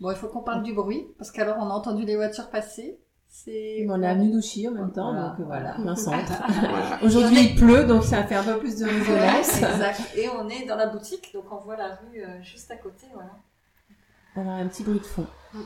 [0.00, 2.98] Bon, il faut qu'on parle du bruit, parce qu'alors on a entendu les voitures passer.
[3.28, 3.86] C'est...
[3.88, 5.28] On est à Nudouchi en même temps, Voilà.
[5.30, 6.32] donc euh, voilà, un centre.
[6.48, 6.98] Voilà.
[7.04, 9.56] Aujourd'hui il pleut, donc ça fait un peu plus de résonance.
[9.62, 10.00] exact.
[10.16, 13.06] Et on est dans la boutique, donc on voit la rue euh, juste à côté,
[13.14, 13.30] voilà.
[14.36, 15.26] On a un petit bruit de fond.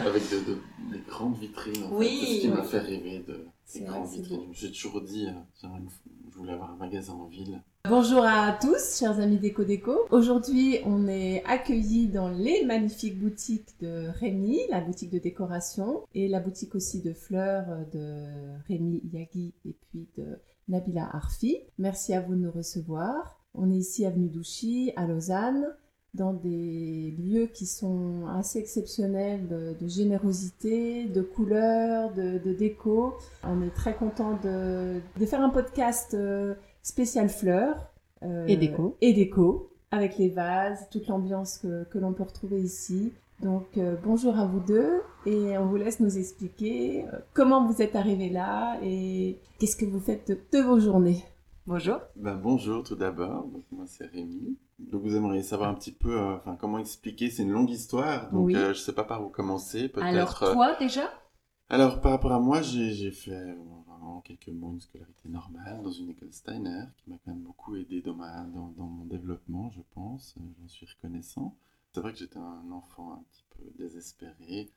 [0.00, 0.62] Avec de, de-
[0.92, 1.84] des grandes vitrines.
[1.84, 2.34] En Oui, fait.
[2.36, 4.48] Ce qui m'a fait rêver de vrai, grandes vitrines.
[4.52, 5.68] J'ai toujours dit, euh,
[6.30, 7.62] je voulais avoir un magasin en ville.
[7.86, 10.06] Bonjour à tous, chers amis Déco Déco.
[10.10, 16.26] Aujourd'hui, on est accueillis dans les magnifiques boutiques de Rémi, la boutique de décoration, et
[16.26, 18.24] la boutique aussi de fleurs de
[18.68, 21.58] Rémi Yagi et puis de Nabila Arfi.
[21.76, 23.38] Merci à vous de nous recevoir.
[23.52, 25.66] On est ici avenue Douchy, à Lausanne,
[26.14, 33.12] dans des lieux qui sont assez exceptionnels de, générosité, de couleurs, de, déco.
[33.42, 36.54] On est très content de, de faire un podcast euh,
[36.84, 37.90] spécial fleurs.
[38.22, 38.96] euh, Et déco.
[39.00, 43.12] Et déco, avec les vases, toute l'ambiance que, que l'on peut retrouver ici.
[43.42, 47.82] Donc euh, bonjour à vous deux et on vous laisse nous expliquer euh, comment vous
[47.82, 51.24] êtes arrivés là et qu'est-ce que vous faites de, de vos journées.
[51.66, 51.98] Bonjour.
[52.14, 54.56] Ben, bonjour tout d'abord, Donc, moi c'est Rémi.
[54.78, 58.30] Donc vous aimeriez savoir un petit peu euh, enfin, comment expliquer, c'est une longue histoire,
[58.30, 58.56] donc Oui.
[58.56, 59.88] euh, je sais pas par où commencer.
[59.88, 60.06] Peut-être.
[60.06, 61.10] Alors toi déjà?
[61.70, 63.56] Alors, par rapport à moi, j'ai j'ai fait
[64.20, 68.00] quelques mots une scolarité normale dans une école Steiner qui m'a quand même beaucoup aidé
[68.02, 70.34] dans, ma, dans mon développement, je pense.
[70.38, 71.56] Euh, J'en suis reconnaissant.
[71.92, 74.68] C'est vrai que j'étais un enfant un petit peu désespéré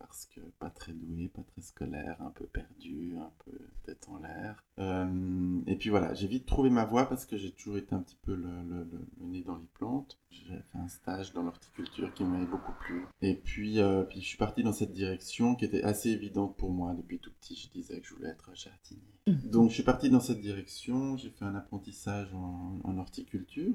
[0.00, 3.52] parce que pas très doué, pas très scolaire, un peu perdu, un peu
[3.84, 4.64] tête en l'air.
[4.78, 8.00] Euh, et puis voilà, j'ai vite trouvé ma voie parce que j'ai toujours été un
[8.00, 10.18] petit peu le, le- le- le nez dans les plantes.
[10.30, 13.04] J'ai fait un stage dans l'horticulture qui m'avait beaucoup plu.
[13.20, 16.70] Et puis, euh, puis je suis parti dans cette direction qui était assez évidente pour
[16.72, 17.54] moi depuis tout petit.
[17.56, 19.02] Je disais que je voulais être jardinier.
[19.50, 21.16] Donc je suis parti dans cette direction.
[21.18, 23.74] J'ai fait un apprentissage en, en horticulture.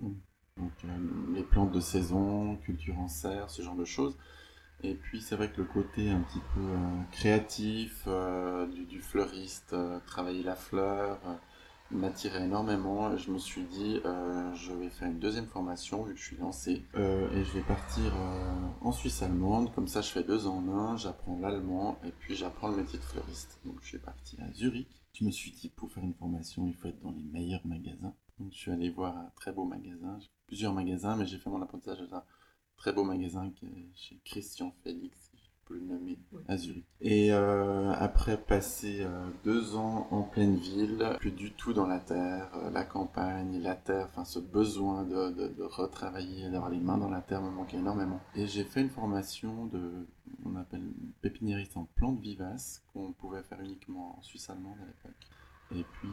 [0.58, 4.18] Donc euh, les plantes de saison, culture en serre, ce genre de choses.
[4.84, 9.74] Et puis c'est vrai que le côté un petit peu euh, créatif euh, du, fleuriste,
[9.74, 11.20] euh, travailler la fleur,
[11.92, 13.16] m'attirait énormément.
[13.18, 16.84] Je me suis dit, je vais faire une deuxième formation vu que je suis lancé.
[16.96, 18.12] Et je vais partir
[18.82, 19.72] en Suisse allemande.
[19.74, 20.98] Comme ça, je fais deux en un.
[20.98, 23.60] J'apprends l'allemand et puis j'apprends le métier de fleuriste.
[23.66, 24.90] Donc je suis parti à Zurich.
[25.14, 28.16] Je me suis dit, pour faire une formation, il faut être dans les meilleurs magasins.
[28.40, 30.20] Donc je suis allé voir un très beau magasin.
[30.48, 32.24] Plusieurs magasins, mais j'ai fait mon apprentissage un
[32.78, 36.42] très beau magasin qui est chez Christian Félix, si je peux le nommer, Oui.
[36.48, 36.86] à Zurich.
[37.02, 42.00] Et euh, après passer euh, deux ans en pleine ville, plus du tout dans la
[42.00, 46.80] terre, euh, la campagne, la terre, enfin ce besoin de, de, de retravailler, d'avoir les
[46.80, 48.20] mains dans la terre me manquait énormément.
[48.36, 50.08] Et j'ai fait une formation de,
[50.46, 50.84] on appelle
[51.22, 55.28] pépiniériste en plantes vivaces, qu'on pouvait faire uniquement en Suisse allemande à l'époque.
[55.72, 56.10] Et puis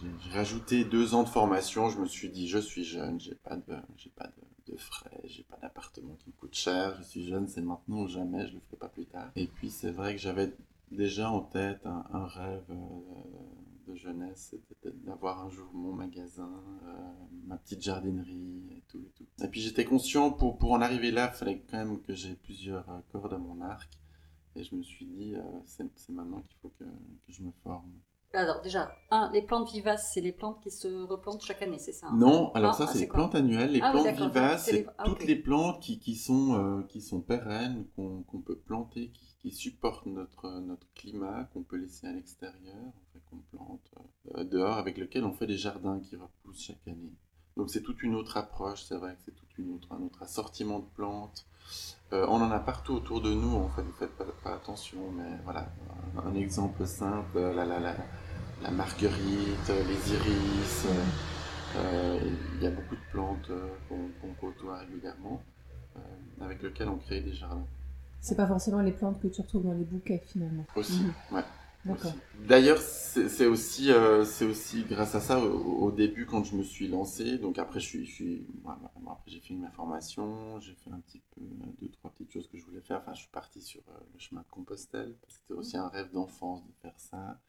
[0.00, 1.88] j'ai j'ai rajouté deux ans de formation.
[1.88, 5.20] Je me suis dit, je suis jeune, j'ai pas de, j'ai pas de, de frais,
[5.24, 6.96] j'ai pas d'appartement qui me coûte cher.
[6.98, 8.46] Je suis jeune, c'est maintenant ou jamais.
[8.46, 9.30] Je le ferai pas plus tard.
[9.36, 10.52] Et puis c'est vrai que j'avais
[10.90, 12.74] déjà en tête un, rêve euh,
[13.86, 16.50] de jeunesse, c'était d'avoir un jour mon magasin,
[16.86, 17.12] euh,
[17.44, 19.26] ma petite jardinerie et tout et tout.
[19.44, 22.34] Et puis j'étais conscient pour pour en arriver là, il fallait quand même que j'ai
[22.34, 23.98] plusieurs euh, cordes à mon arc.
[24.56, 27.92] Et je me suis dit, euh, c'est maintenant qu'il faut que, que je me forme.
[28.36, 31.92] Alors déjà, un, les plantes vivaces, c'est les plantes qui se replantent chaque année, c'est
[31.92, 33.72] ça hein Non, alors Ah, ça ah, c'est c'est les plantes annuelles.
[33.72, 37.00] Les Ah plantes vivaces, C'est les- ah, toutes les plantes qui, qui sont, euh, qui
[37.00, 42.06] sont pérennes, qu'on qu'on peut planter, qui, qui supportent notre, notre climat, qu'on peut laisser
[42.06, 42.92] à l'extérieur,
[43.30, 43.90] qu'on plante
[44.36, 47.14] euh, dehors, avec lequel on fait des jardins qui repoussent chaque année.
[47.56, 50.22] Donc c'est toute une autre approche, c'est vrai que c'est toute une autre, un autre
[50.22, 51.46] assortiment de plantes.
[52.12, 54.98] Euh, on en a partout autour de nous, en fait, vous faites pas, pas attention,
[55.16, 55.66] mais voilà,
[56.16, 57.96] un, un exemple simple, la, la, la,
[58.62, 61.12] la marguerite, les iris, euh,
[61.76, 62.20] euh,
[62.56, 65.42] il y a beaucoup de plantes euh, qu'on côtoie régulièrement,
[65.96, 66.00] euh,
[66.40, 67.66] avec lesquelles on crée des jardins
[68.20, 70.66] C'est pas forcément les plantes que tu retrouves dans les bouquets finalement.
[70.74, 71.16] aussi.
[71.30, 71.44] Ouais.
[71.84, 72.14] D'accord.
[72.14, 72.20] aussi.
[72.34, 76.62] D'ailleurs, c'est aussi, euh, c'est aussi grâce à ça, au, au début, quand je me
[76.62, 80.58] suis lancé, donc après, je suis, je suis, voilà, bon, après j'ai fini ma formation,
[80.60, 81.42] j'ai fait un petit peu,
[81.80, 82.98] deux, trois petites choses que je voulais faire.
[82.98, 85.88] Enfin, je suis parti sur euh, le chemin de Compostelle, parce que c'était aussi un
[85.88, 87.40] rêve d'enfance de faire ça.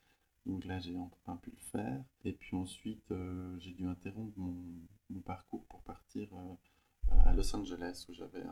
[0.48, 2.02] Donc là, j'ai enfin pu le faire.
[2.24, 8.06] Et puis ensuite, euh, j'ai dû interrompre mon, parcours pour partir euh, à Los Angeles,
[8.10, 8.44] où j'avais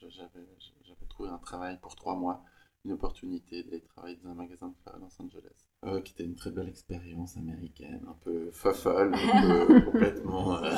[0.00, 2.42] j'avais trouvé un travail pour trois mois,
[2.84, 6.24] une opportunité d'aller travailler dans un magasin de fleurs à Los Angeles, euh, qui était
[6.24, 10.70] une très belle expérience américaine, un peu fofolle, un peu complètement euh,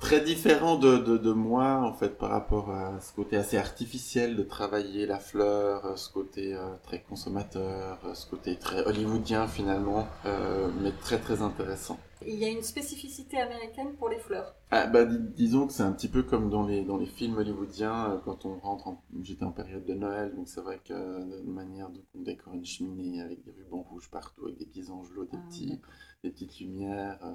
[0.00, 4.36] très différent de, de, de moi en fait par rapport à ce côté assez artificiel
[4.36, 10.08] de travailler la fleur, euh, ce côté euh, très consommateur, ce côté très hollywoodien finalement,
[10.24, 11.98] mais très très intéressant.
[12.20, 14.54] Il y a une spécificité américaine pour les fleurs.
[14.70, 17.36] Ah, bah, dis- disons que c'est un petit peu comme dans les, dans les films
[17.38, 19.02] hollywoodiens, euh, quand on rentre en...
[19.22, 22.54] J'étais en période de Noël, donc c'est vrai que euh, de manière dont on décore
[22.54, 25.80] une cheminée avec des rubans rouges partout, avec des petits angelots, des, Ah, petits,
[26.24, 27.34] des petites lumières, euh,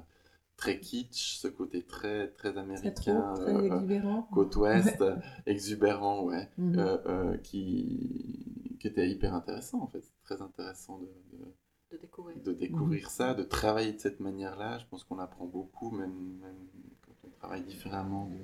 [0.56, 3.80] très kitsch, ce côté très, très trop, américain, très euh, euh,
[4.30, 5.02] côte ouest,
[5.46, 6.78] exubérant, ouais, Mhm.
[6.78, 11.54] euh, euh, qui, qui était hyper intéressant en fait, très intéressant de, de-
[11.92, 12.36] de découvrir.
[12.42, 14.78] de découvrir ça, de travailler de cette manière-là.
[14.78, 16.56] Je pense qu'on apprend beaucoup, même, même
[17.06, 18.34] quand on travaille différemment de,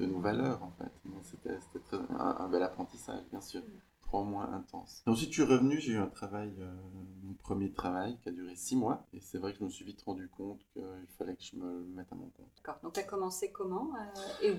[0.00, 0.90] de- de nos valeurs, en fait.
[1.22, 3.62] C'était c'était très- un, un bel apprentissage, bien sûr.
[4.02, 5.04] Trois mois intenses.
[5.06, 6.74] Et ensuite, je suis revenu, j'ai eu un travail, euh,
[7.22, 9.06] mon premier travail, qui a duré six mois.
[9.12, 10.82] Et c'est vrai que je me suis vite rendu compte qu'il
[11.16, 12.48] fallait que je me mette à mon compte.
[12.56, 12.80] D'accord.
[12.82, 14.56] Donc, tu as commencé comment euh, et où?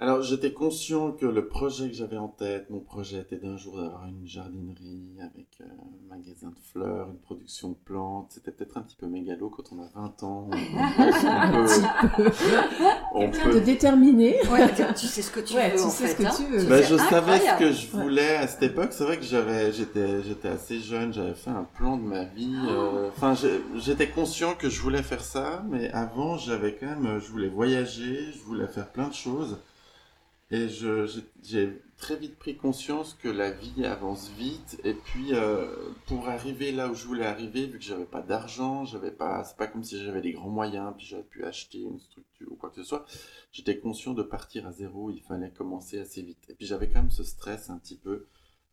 [0.00, 3.76] Alors, j'étais conscient que le projet que j'avais en tête, mon projet était d'un jour
[3.76, 8.26] d'avoir une jardinerie avec euh, un magasin de fleurs, une production de plantes.
[8.30, 10.50] C'était peut-être un petit peu mégalo quand on a 20 ans.
[10.50, 10.56] On,
[12.16, 12.30] peut,
[13.14, 14.36] on Quelqu'un de peut- déterminé.
[14.50, 16.12] Ouais, tu sais ce que tu Ouais, veux tu en sais fait.
[16.12, 16.30] ce que hein.
[16.36, 16.64] tu veux.
[16.68, 18.88] Ben, je savais ce que je voulais à cette époque.
[18.90, 22.56] C'est vrai que j'avais, j'étais, j'étais assez jeune, j'avais fait un plan de ma vie.
[22.68, 23.34] euh, Enfin,
[23.76, 28.32] j'étais conscient que je voulais faire ça, mais avant, j'avais quand même, je voulais voyager,
[28.32, 29.56] je voulais faire plein de choses.
[30.50, 34.80] Et j'ai très vite pris conscience que la vie avance vite.
[34.84, 38.84] Et puis, euh, pour arriver là où je voulais arriver, vu que j'avais pas d'argent,
[38.84, 41.98] j'avais pas, c'est pas comme si j'avais des grands moyens, puis j'avais pu acheter une
[41.98, 43.06] structure ou quoi que ce soit.
[43.52, 46.44] J'étais conscient de partir à zéro, il fallait commencer assez vite.
[46.50, 48.26] Et puis j'avais quand même ce stress un petit peu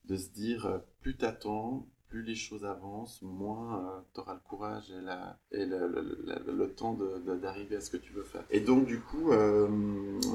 [0.05, 4.91] de se dire, euh, plus t'attends, plus les choses avancent, moins tu auras le courage
[4.91, 6.01] et, la, et le, le-
[6.45, 6.93] le- le temps
[7.41, 8.43] d'arriver à ce que tu veux faire.
[8.49, 9.67] Et donc du coup, euh,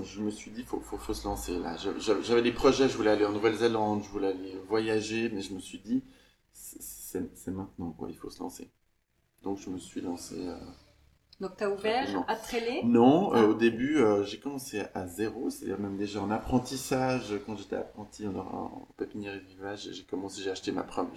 [0.04, 1.76] je me suis dit, faut, faut, faut se lancer là.
[2.22, 5.60] J'avais des projets, je voulais aller en Nouvelle-Zélande, je voulais aller voyager, mais je me
[5.60, 6.02] suis dit,
[6.52, 8.70] c'est maintenant, quoi, il faut se lancer.
[9.42, 10.34] Donc je me suis lancé.
[10.48, 10.58] euh,
[11.40, 12.82] Donc, tu as ouvert à Trélé.
[12.84, 13.48] non, euh, Ah.
[13.50, 18.26] au début, euh, j'ai commencé à zéro, c'est-à-dire même déjà en apprentissage, quand j'étais apprenti
[18.26, 21.12] en, en pépinière et vivage, j'ai commencé, j'ai acheté ma première,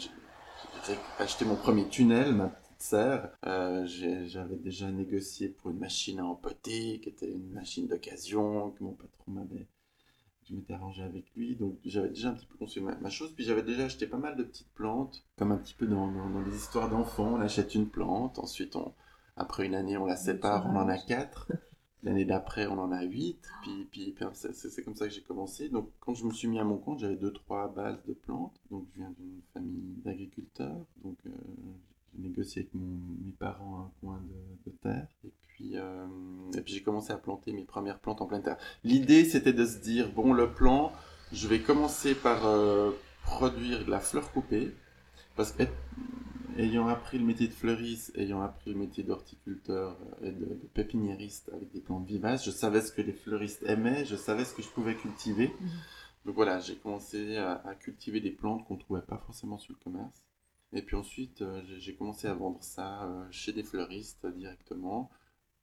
[0.85, 3.29] j'ai acheté mon premier tunnel, ma petite serre.
[3.45, 8.83] Euh, J'avais déjà négocié pour une machine à empoter, qui était une machine d'occasion, que
[8.83, 9.67] mon patron m'avait,
[10.47, 13.33] je m'étais arrangé avec lui, donc j'avais déjà un petit peu conçu ma, ma chose,
[13.35, 16.29] puis j'avais déjà acheté pas mal de petites plantes, comme un petit peu dans, dans,
[16.29, 18.93] dans les histoires d'enfants, on achète une plante, ensuite on,
[19.35, 21.47] après une année on la sépare, on en a quatre.
[22.03, 25.67] L'année d'après, on en a 8, puis, puis, puis c'est comme ça que j'ai commencé.
[25.67, 28.55] Donc, quand je me suis mis à mon compte, j'avais deux, trois bases de plantes.
[28.71, 30.85] Donc, je viens d'une famille d'agriculteurs.
[31.03, 31.31] Donc, euh,
[32.13, 34.21] j'ai négocié avec mon- mes parents un coin
[34.65, 35.07] de, terre.
[35.25, 36.05] Et puis, euh,
[36.63, 38.57] puis j'ai commencé à planter mes premières plantes en pleine terre.
[38.85, 40.93] L'idée, c'était de se dire, bon, le plan,
[41.33, 42.91] je vais commencer par euh,
[43.23, 44.73] produire de la fleur coupée.
[46.59, 50.67] Ayant appris le métier de fleuriste, ayant appris le métier d'horticulteur euh, et de, de
[50.73, 54.53] pépiniériste avec des plantes vivaces, je savais ce que les fleuristes aimaient, je savais ce
[54.53, 55.53] que je pouvais cultiver.
[55.59, 55.69] Mhm.
[56.25, 59.73] Donc voilà, j'ai commencé à, à cultiver des plantes qu'on ne trouvait pas forcément sur
[59.73, 60.23] le commerce.
[60.73, 65.09] Et puis ensuite, euh, j'ai- commencé à vendre ça euh, chez des fleuristes directement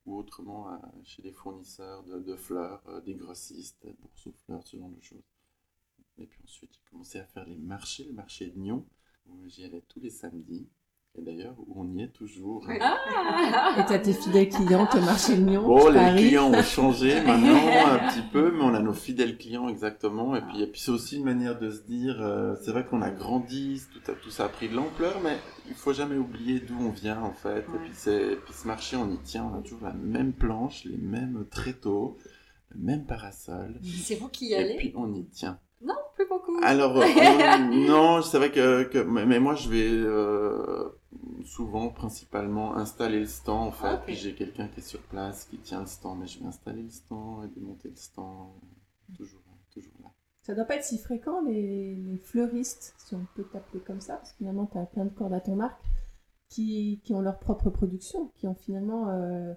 [0.06, 4.76] ou autrement chez des fournisseurs de, de fleurs, des grossistes, des bourses aux fleurs, ce
[4.76, 5.25] genre de choses.
[6.18, 8.85] Et puis ensuite, j'ai commencé à faire les marchés, le marché de Nyon,
[9.26, 10.68] où j'y allais tous les samedis.
[11.18, 12.68] Et d'ailleurs, où on y est toujours.
[12.70, 12.78] Et
[13.88, 15.62] t'as tes fidèles clientes au marché de Lyon.
[15.66, 16.26] Bon, les Paris.
[16.26, 17.56] clients ont changé maintenant
[17.87, 20.37] un petit peu, mais on a nos fidèles clients exactement.
[20.37, 23.00] Et puis, et puis c'est aussi une manière de se dire, euh, c'est vrai qu'on
[23.00, 25.37] a grandi, tout, a- tout ça a pris de l'ampleur, mais
[25.68, 27.61] il faut jamais oublier d'où on vient en fait.
[27.61, 30.32] Et puis, c'est, et puis ce marché, on y tient, on a toujours la même
[30.35, 32.18] planche, les mêmes tréteaux,
[32.75, 33.80] le même parasol.
[33.82, 34.76] C'est vous qui y Et allez?
[34.76, 35.58] puis on y tient.
[35.83, 36.56] Non, plus beaucoup.
[36.62, 40.88] Alors, euh, on- non, c'est vrai que, que- mais mais moi je vais euh,
[41.45, 43.87] souvent, principalement, installer le stand en fait.
[43.88, 44.02] Ah.
[44.04, 46.83] Puis j'ai quelqu'un qui est sur place, qui tient le stand, mais je vais installer
[46.83, 48.52] le stand et démonter le stand.
[49.16, 49.40] Toujours,
[49.73, 50.09] toujours là.
[50.42, 54.14] Ça doit pas être si fréquent, les, les fleuristes, si on peut t'appeler comme ça,
[54.16, 55.80] parce que finalement, tu as plein de cordes à ton arc,
[56.49, 59.52] qui, qui ont leur propre production, qui ont finalement euh,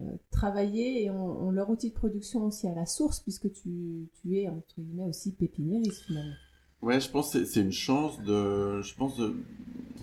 [0.00, 4.38] euh, travaillé et ont leur outil de production aussi à la source, puisque tu, tu
[4.38, 6.34] es, entre guillemets, aussi pépiniériste finalement.
[6.80, 8.80] Ouais, je pense que c'est- une chance de.
[8.82, 9.20] Je pense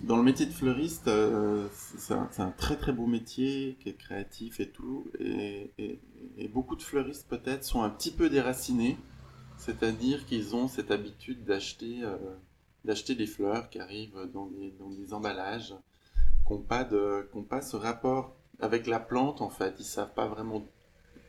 [0.04, 3.94] dans le métier de fleuriste, euh, c'est un, un très très beau métier qui est
[3.98, 5.04] créatif et tout.
[5.18, 8.96] Et, et- beaucoup de fleuristes peut-être sont un petit peu déracinés.
[9.58, 12.16] C'est-à-dire qu'ils ont cette habitude d'acheter euh,
[12.86, 15.74] d'acheter des fleurs qui arrivent dans des, dans des emballages,
[16.46, 19.74] qui n'ont pas, pas ce rapport avec la plante en fait.
[19.78, 20.62] Ils savent pas vraiment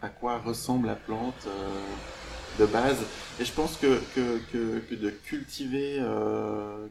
[0.02, 1.96] à quoi ressemble la plante euh,
[2.60, 3.04] de base.
[3.40, 6.88] Et je pense que, que, que, de cultiver, euh,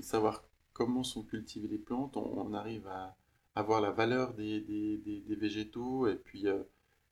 [0.00, 3.16] savoir comment sont cultivées les plantes, on, arrive à
[3.54, 6.62] avoir la valeur des, des, des, végétaux et puis, euh,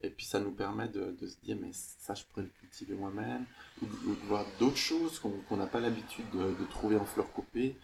[0.03, 3.45] et puis ça nous permet de, se dire mais ça je pourrais le cultiver moi-même
[3.83, 7.33] ou, ou, de voir d'autres choses qu'on n'a pas l'habitude de, de, trouver en fleurs
[7.33, 7.77] coupées.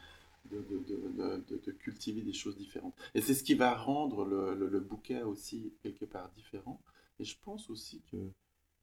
[0.53, 2.95] De, de, de, cultiver des choses différentes.
[3.15, 6.79] Et c'est ce qui va rendre le, le, le, bouquet aussi quelque part différent.
[7.19, 8.19] Et je pense aussi que,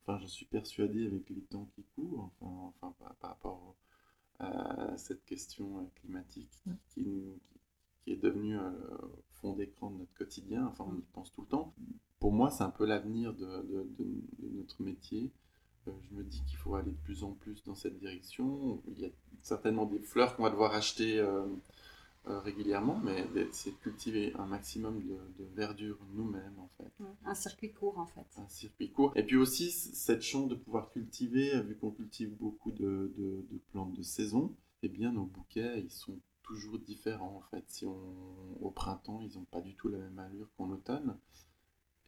[0.02, 3.76] enfin, je suis persuadé avec les temps qui courent, enfin, enfin par, par rapport
[4.40, 7.24] à cette question climatique qui, qui,
[8.04, 8.72] qui est devenue euh,
[9.42, 11.74] fond d'écran de notre quotidien, enfin, on y pense tout le temps.
[12.20, 13.66] Pour moi, c'est un peu l'avenir de,
[14.54, 15.32] notre métier.
[15.90, 18.82] Euh, je me dis qu'il faut aller de plus en plus dans cette direction.
[18.88, 19.10] Il y a
[19.42, 21.46] certainement des fleurs qu'on va devoir acheter euh,
[22.28, 26.92] euh, régulièrement, mais c'est de cultiver un maximum de, de verdure nous-mêmes, en fait.
[27.26, 28.26] Un circuit court, en fait.
[28.38, 29.12] Un circuit court.
[29.16, 33.58] Et puis aussi, cette chance de pouvoir cultiver, vu qu'on cultive beaucoup de, de, de,
[33.72, 34.54] plantes de saison,
[34.84, 37.64] eh bien, nos bouquets, ils sont toujours différents, en fait.
[37.68, 37.98] Si on,
[38.62, 41.16] au printemps, ils n'ont pas du tout la même allure qu'en automne.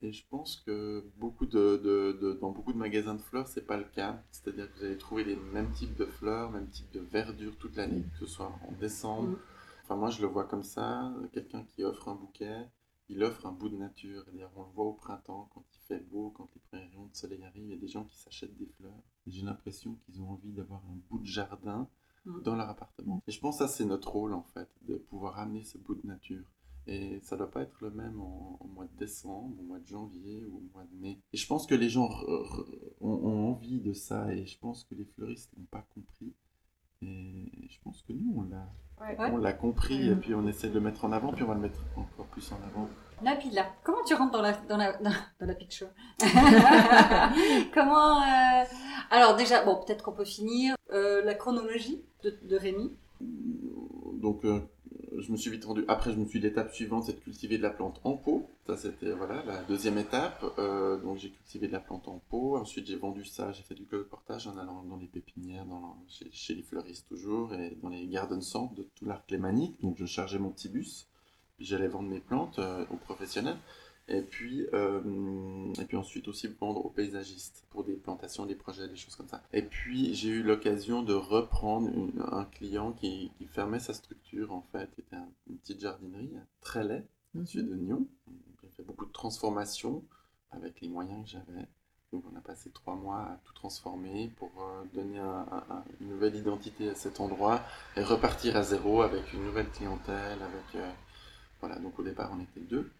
[0.03, 3.65] Et je pense que beaucoup de, de, de, dans beaucoup de magasins de fleurs, c'est
[3.65, 4.23] pas le cas.
[4.31, 7.75] C'est-à-dire que vous allez trouver les mêmes types de fleurs, même type de verdure toute
[7.75, 9.37] l'année, que ce soit en décembre.
[9.83, 11.13] Enfin, moi, je le vois comme ça.
[11.33, 12.67] Quelqu'un qui offre un bouquet,
[13.09, 14.25] il offre un bout de nature.
[14.55, 17.43] On le voit au printemps, quand il fait beau, quand les premiers rayons de soleil
[17.43, 19.03] arrivent, il y a des gens qui s'achètent des fleurs.
[19.27, 21.87] J'ai l'impression qu'ils ont envie d'avoir un bout de jardin
[22.25, 22.41] mmh.
[22.41, 23.21] dans leur appartement.
[23.27, 25.93] Et je pense que ça, c'est notre rôle, en fait, de pouvoir amener ce bout
[25.93, 26.45] de nature.
[26.87, 29.87] Et ça doit pas être le même en, en, mois de décembre, au mois de
[29.87, 31.19] janvier ou au mois de mai.
[31.31, 32.09] Et je pense que les gens
[32.99, 36.33] ont, ont, envie de ça et je pense que les fleuristes n'ont pas compris.
[37.03, 38.69] Et je pense que nous, on l'a,
[39.01, 41.47] ouais, on l'a compris et puis on essaie de le mettre en avant, puis on
[41.47, 42.87] va le mettre encore plus en avant.
[43.23, 45.87] Nabila, comment tu rentres dans la, dans la, dans, dans la picture
[47.73, 48.63] Comment euh...
[49.09, 52.95] Alors déjà, bon, peut-être qu'on peut finir euh, la chronologie de, de Rémi.
[53.19, 54.61] Donc, euh,
[55.17, 55.83] je me suis vite rendu.
[55.87, 58.49] Après, je me suis l'étape suivante, c'est de cultiver de la plante en pot.
[58.65, 60.43] Ça, c'était voilà la deuxième étape.
[60.57, 62.57] Euh, donc, j'ai cultivé de la plante en pot.
[62.57, 63.51] Ensuite, j'ai vendu ça.
[63.51, 67.53] J'ai fait du colportage en allant dans les pépinières, dans, chez, chez, les fleuristes toujours,
[67.53, 69.81] et dans les garden centres de tout l'arc lémanique.
[69.81, 71.07] Donc, je chargeais mon petit bus.
[71.59, 73.57] J'allais vendre mes plantes euh, aux professionnels.
[74.07, 78.87] Et puis, euh, et puis ensuite aussi vendre aux paysagistes pour des plantations, des projets,
[78.87, 79.41] des choses comme ça.
[79.53, 84.51] Et puis j'ai eu l'occasion de reprendre une, un client qui, qui, fermait sa structure
[84.51, 86.31] en fait, qui était un, une petite jardinerie
[86.61, 87.05] très laid,
[87.35, 87.69] mm -hmm.
[87.69, 88.07] de Nyon.
[88.61, 90.03] J'ai fait beaucoup de transformations
[90.51, 91.67] avec les moyens que j'avais.
[92.11, 96.09] Donc on a passé trois mois à tout transformer pour euh, donner un, un, une
[96.09, 97.61] nouvelle identité à cet endroit
[97.95, 100.39] et repartir à zéro avec une nouvelle clientèle.
[100.41, 100.91] Avec euh,
[101.61, 102.91] voilà, donc au départ on était deux.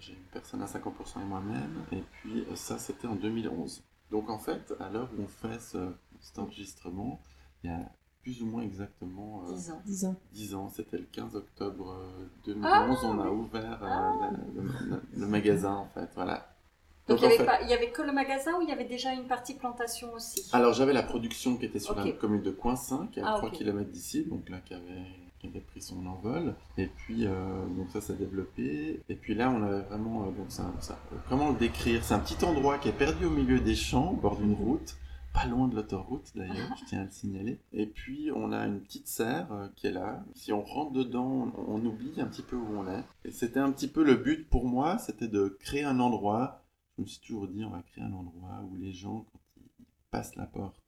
[0.00, 3.82] J'ai une personne à 50% et moi-même, et puis ça c'était en 2011.
[4.10, 7.20] Donc en fait, à l'heure où on fait ce, cet enregistrement,
[7.62, 7.90] il y a
[8.22, 9.82] plus ou moins exactement euh, 10 ans.
[9.84, 10.16] 10 ans.
[10.32, 11.94] 10 ans, c'était le 15 octobre
[12.44, 16.54] 2011, ah on a ouvert euh, ah le, le, le, magasin en fait, voilà.
[17.06, 17.44] Donc, Donc il, y avait fait...
[17.44, 20.12] pas, il y avait que le magasin ou il y avait déjà une partie plantation
[20.12, 20.48] aussi?
[20.52, 22.12] Alors j'avais la production qui était sur okay.
[22.12, 23.58] la commune de Coinsin, qui est à ah, 3 okay.
[23.58, 25.06] km d'ici, donc là qui avait
[25.38, 26.54] qui avait pris son envol.
[26.76, 29.02] Et puis, euh, donc ça s'est développé.
[29.08, 32.04] Et puis là, on avait vraiment, euh, donc ça, ça, comment le décrire?
[32.04, 34.96] C'est un petit endroit qui est perdu au milieu des champs, au bord d'une route,
[35.32, 37.60] pas loin de l'autoroute d'ailleurs, je tiens à le signaler.
[37.72, 40.24] Et puis, on a une petite serre euh, qui est là.
[40.34, 43.04] Si on rentre dedans, on, on, oublie un petit peu où on est.
[43.24, 46.64] Et c'était un petit peu le but pour moi, c'était de créer un endroit.
[46.96, 49.86] Je me suis toujours dit, on va créer un endroit où les gens, quand ils
[50.10, 50.82] passent la porte,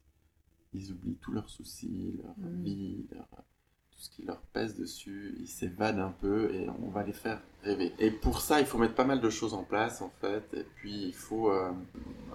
[0.73, 2.62] ils oublient tous leurs soucis, leur mmh.
[2.62, 3.28] vie, leur
[4.00, 7.92] ce qui leur pèse dessus, ils s'évadent un peu et on va les faire rêver.
[7.99, 10.64] Et pour ça, il faut mettre pas mal de choses en place en fait, et
[10.76, 11.71] puis il faut euh,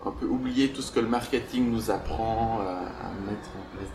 [0.05, 3.89] un peu oublier tout ce que le marketing nous apprend euh, à mettre en place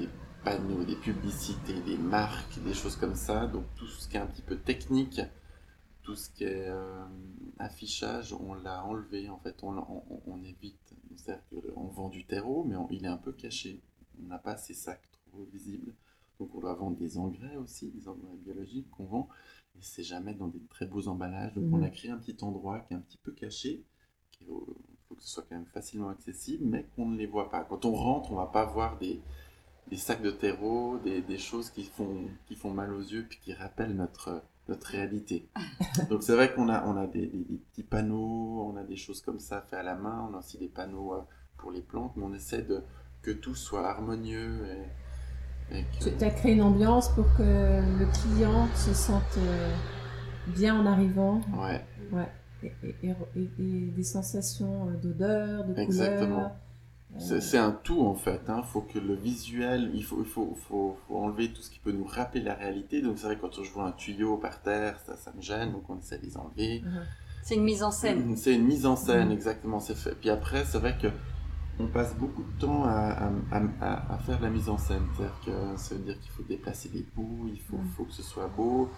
[0.00, 0.08] des,
[0.42, 3.46] panneaux, des publicités, des marques, des choses comme ça.
[3.46, 5.20] Donc tout ce qui est un petit peu technique,
[6.02, 7.04] tout ce qui est euh,
[7.60, 10.94] affichage, on l'a enlevé en fait, on, on, on évite.
[11.14, 13.80] C'est-à-dire qu'on vend du terreau, mais il est un peu caché.
[14.20, 15.94] On n'a pas ces sacs trop visibles.
[16.38, 19.28] Donc on doit vendre des engrais aussi, des engrais biologiques qu'on vend.
[19.76, 21.54] Et c'est jamais dans des très beaux emballages.
[21.54, 21.74] Donc mmh.
[21.74, 23.84] on a créé un petit endroit qui est un petit peu caché.
[24.40, 27.64] Il faut que ce soit quand même facilement accessible, mais qu'on ne les voit pas.
[27.64, 29.20] Quand on rentre, on va pas voir des,
[29.88, 33.38] des sacs de terreau, des, des, choses qui font, qui font mal aux yeux, puis
[33.40, 35.48] qui rappellent notre, notre réalité.
[36.10, 38.96] Donc c'est vrai qu'on a, on a des, des, des, petits panneaux, on a des
[38.96, 41.22] choses comme ça fait à la main, on a aussi des panneaux euh,
[41.56, 42.82] pour les plantes, mais on essaie de
[43.22, 44.84] que tout soit harmonieux et,
[46.00, 49.74] Tu as créé une ambiance pour que le client se sente euh,
[50.48, 51.40] bien en arrivant
[52.12, 52.28] Ouais,
[52.62, 56.34] et, et- et- et- et des sensations euh, d'odeur, de Exactement.
[56.36, 56.50] couleur.
[57.30, 58.40] Euh, c'est un tout en fait.
[58.48, 61.78] Il faut que le visuel, il faut, il faut, faut, faut enlever tout ce qui
[61.78, 63.02] peut nous rappeler la réalité.
[63.02, 65.70] Donc c'est vrai que quand je vois un tuyau par terre, ça, ça me gêne,
[65.72, 66.82] donc on essaie de les enlever.
[66.84, 66.90] Mhm.
[67.42, 68.36] C'est une mise en scène.
[68.36, 69.32] C'est une mise en scène, Mhm.
[69.34, 70.14] exactement, c'est fait.
[70.18, 71.08] Puis après, c'est vrai que
[71.80, 75.02] on passe beaucoup de temps à, à, à- à faire la mise en scène.
[75.16, 77.88] C'est-à-dire que ça veut dire qu'il faut déplacer des bouts, il faut, Mhm.
[77.96, 78.90] faut que ce soit beau,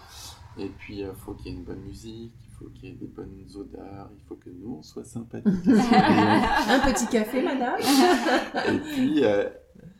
[0.57, 2.95] et puis il faut qu'il y ait une bonne musique, il faut qu'il y ait
[2.95, 5.47] des bonnes odeurs, il faut que nous, on soit sympathiques.
[5.67, 7.79] Un petit café, madame.
[7.79, 9.49] et puis, euh,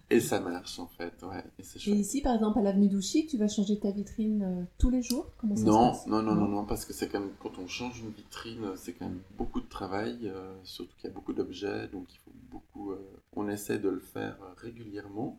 [0.10, 3.48] et ça marche en fait, ouais, et ici, par exemple, à l'avenue Douchy, tu vas
[3.48, 5.32] changer ta vitrine euh, tous les jours?
[5.38, 6.08] Comment ça Non, se passe?
[6.08, 8.94] non, non, non, non, parce que c'est quand même, quand on change une vitrine, c'est
[8.94, 12.32] quand même beaucoup de travail, euh, surtout qu'il y a beaucoup d'objets, donc il faut
[12.50, 13.00] beaucoup, euh,
[13.34, 15.38] on essaie de le faire euh, régulièrement.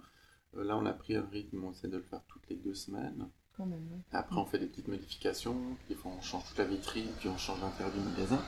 [0.57, 2.75] Euh, là, on a pris un rythme, on essaie de le faire toutes les deux
[2.75, 3.29] semaines.
[3.57, 4.01] Quand même, ouais.
[4.13, 5.57] Après, on fait des petites modifications,
[5.89, 8.41] des fois on change toute la vitrine, puis on change l'intérieur du magasin.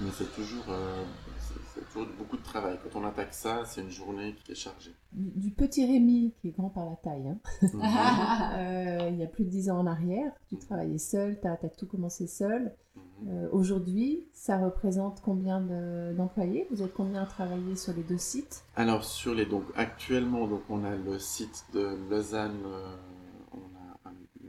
[0.00, 0.64] Mais c'est toujours,
[2.18, 2.78] beaucoup de travail.
[2.82, 4.94] Quand on attaque ça, c'est une journée qui est chargée.
[5.12, 7.38] Du, du petit Rémi, qui est grand par la taille, hein.
[7.62, 7.82] Mhm.
[8.58, 11.56] Euh, il y a plus de dix ans en arrière, tu travaillais seul, tu as,
[11.70, 12.74] tout commencé seul.
[13.22, 13.28] Mhm.
[13.30, 16.66] Euh, Aujourd'hui, ça représente combien de- d'employés?
[16.70, 18.64] Vous êtes combien à travailler sur les deux sites?
[18.76, 22.96] Alors sur les donc actuellement donc on a le site de Lausanne, euh,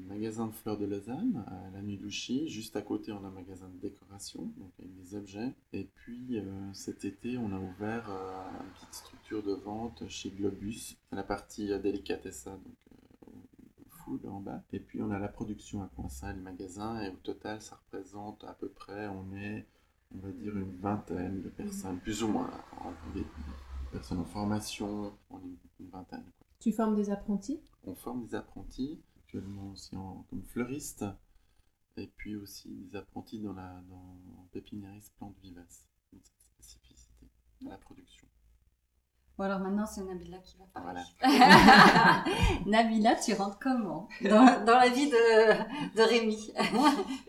[0.09, 3.31] magasin de fleurs de Lausanne à la nuit Douchy, juste à côté on a un
[3.31, 5.53] magasin de décoration donc avec des objets.
[5.71, 10.31] Et puis euh, cet été on a ouvert euh, une petite structure de vente chez
[10.31, 12.75] Globus, la partie euh, délicatessa donc
[13.87, 14.63] food en bas.
[14.73, 18.43] Et puis on a la production à Coinsin le magasin et au total ça représente
[18.45, 19.65] à peu près on est
[20.15, 22.49] on va dire une vingtaine de personnes plus ou moins
[23.13, 23.23] des,
[23.91, 26.25] personnes en formation, on est une vingtaine.
[26.59, 27.59] Tu formes des apprentis?
[27.85, 31.05] On forme des apprentis, actuellement aussi en, comme fleuristes,
[31.98, 35.85] et puis aussi des apprentis dans la dans, en pépiniériste plantes vivaces.
[36.11, 37.27] Donc, cette spécificité
[37.68, 38.27] à la production.
[39.37, 41.01] Bon alors maintenant c'est Nabila qui va parler.
[41.22, 42.25] Voilà.
[42.65, 46.51] Nabila, tu rentres comment dans, dans la vie de, de Rémi?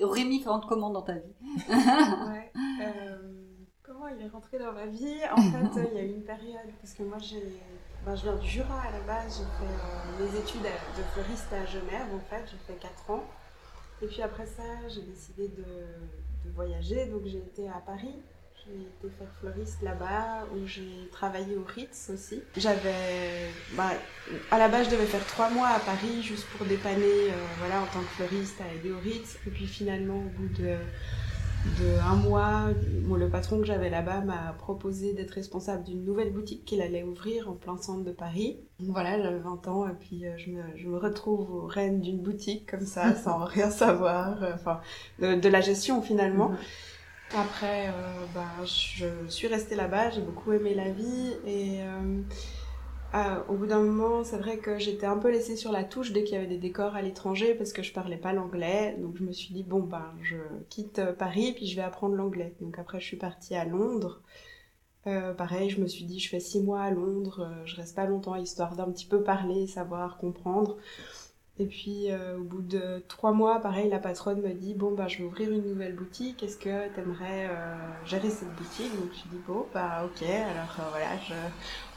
[0.00, 1.34] Rémi rentre comment dans ta vie?
[1.68, 2.52] Ouais.
[2.82, 5.18] Euh, comment il est rentré dans ma vie?
[5.30, 7.60] En fait, il y a eu une période, parce que moi, j'ai,
[8.04, 11.52] ben, je viens du Jura à la base, j'ai fait euh, mes études de fleuriste
[11.52, 13.24] à Genève, en fait, j'ai fait 4 ans.
[14.02, 15.64] Et puis après ça, j'ai décidé de,
[16.44, 18.14] de voyager, donc j'ai été à Paris.
[18.66, 22.42] J'ai été faire fleuriste là-bas, où j'ai travaillé au Ritz aussi.
[22.56, 23.90] J'avais, bah,
[24.50, 27.80] à la base, je devais faire trois mois à Paris juste pour dépanner, euh, voilà,
[27.80, 29.38] en tant que fleuriste à aider au Ritz.
[29.46, 30.76] Et puis finalement, au bout de
[31.64, 32.68] de un mois,
[33.02, 37.02] bon, le patron que j'avais là-bas m'a proposé d'être responsable d'une nouvelle boutique qu'il allait
[37.02, 38.58] ouvrir en plein centre de Paris.
[38.78, 42.00] Donc Voilà, j'avais 20 ans et puis euh, je me, je me retrouve aux rênes
[42.00, 44.80] d'une boutique comme ça, sans rien savoir, euh, enfin,
[45.18, 46.50] de, de la gestion finalement.
[46.50, 46.56] Mhm.
[47.32, 52.22] Après, euh, bah, je suis restée là-bas, j'ai beaucoup aimé la vie et euh,
[53.12, 56.12] ah, au bout d'un moment, c'est vrai que j'étais un peu laissée sur la touche
[56.12, 58.96] dès qu'il y avait des décors à l'étranger parce que je parlais pas l'anglais.
[59.00, 60.36] Donc je me suis dit, bon, ben, je
[60.68, 62.54] quitte euh, Paris puis je vais apprendre l'anglais.
[62.60, 64.22] Donc après, je suis partie à Londres.
[65.06, 67.96] Euh, pareil, je me suis dit, je fais six mois à Londres, euh, je reste
[67.96, 70.76] pas longtemps histoire d'un petit peu parler, savoir, comprendre.
[71.60, 75.08] Et puis euh, au bout de trois mois, pareil, la patronne me dit bon bah
[75.08, 76.42] je vais ouvrir une nouvelle boutique.
[76.42, 78.90] Est-ce que t'aimerais euh, gérer cette boutique?
[78.98, 80.22] Donc je dis bon bah ok.
[80.22, 81.34] Alors euh, voilà, je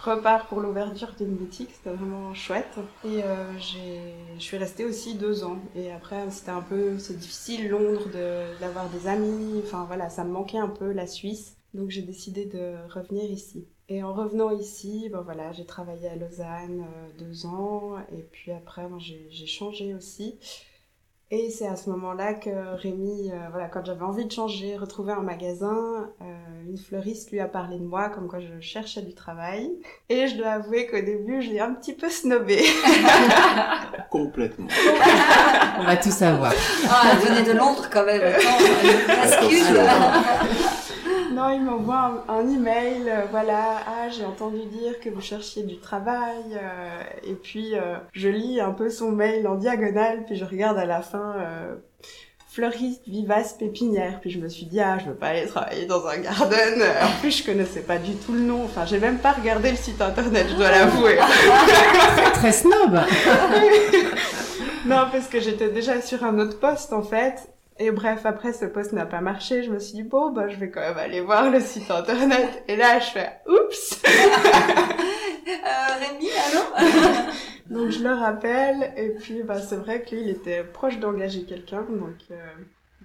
[0.03, 1.69] repars pour l'ouverture d'une boutique.
[1.71, 2.77] C'était vraiment chouette.
[3.05, 5.59] Et euh, je suis restée aussi deux ans.
[5.77, 8.09] Et après c'était un peu, c'est difficile Londres
[8.59, 9.61] d'avoir des amis.
[9.63, 11.55] Enfin voilà, ça me manquait un peu la Suisse.
[11.73, 13.65] Donc j'ai décidé de revenir ici.
[13.89, 18.51] Et en revenant ici, ben voilà, j'ai travaillé à Lausanne euh, deux ans, et puis
[18.51, 20.39] après, ben, j'ai changé aussi.
[21.35, 25.13] Et c'est à ce moment-là que Rémi, euh, voilà, quand j'avais envie de changer, retrouver
[25.13, 29.15] un magasin, euh, une fleuriste lui a parlé de moi, comme quoi je cherchais du
[29.15, 29.71] travail.
[30.09, 32.63] Et je dois avouer qu'au début, je l'ai un petit peu snobé.
[34.11, 34.67] Complètement.
[35.79, 36.53] On va tout savoir.
[36.87, 38.21] Ah, elle venait de Londres quand même.
[39.09, 39.49] Attends.
[41.33, 45.63] Non, il m'envoie un, un email, euh, voilà, ah, j'ai entendu dire que vous cherchiez
[45.63, 50.35] du travail, euh, et puis euh, je lis un peu son mail en diagonale, puis
[50.35, 51.35] je regarde à la fin
[52.51, 56.05] fleuriste vivace pépinière, puis je me suis dit, ah, je veux pas aller travailler dans
[56.05, 59.31] un garden, en plus je connaissais pas du tout le nom, enfin j'ai même pas
[59.31, 61.17] regardé le site internet, je dois l'avouer.
[62.35, 62.99] Très snob.
[64.85, 67.35] Non, parce que j'étais déjà sur un autre poste en fait.
[67.79, 70.57] Et bref, après ce poste n'a pas marché, je me suis dit bon bah je
[70.57, 72.63] vais quand même aller voir le site internet.
[72.67, 74.01] Et là je fais oups.
[75.45, 76.03] Euh,
[77.69, 82.15] Donc je le rappelle, et puis bah, c'est vrai qu'il était proche d'engager quelqu'un, donc,
[82.31, 82.35] euh,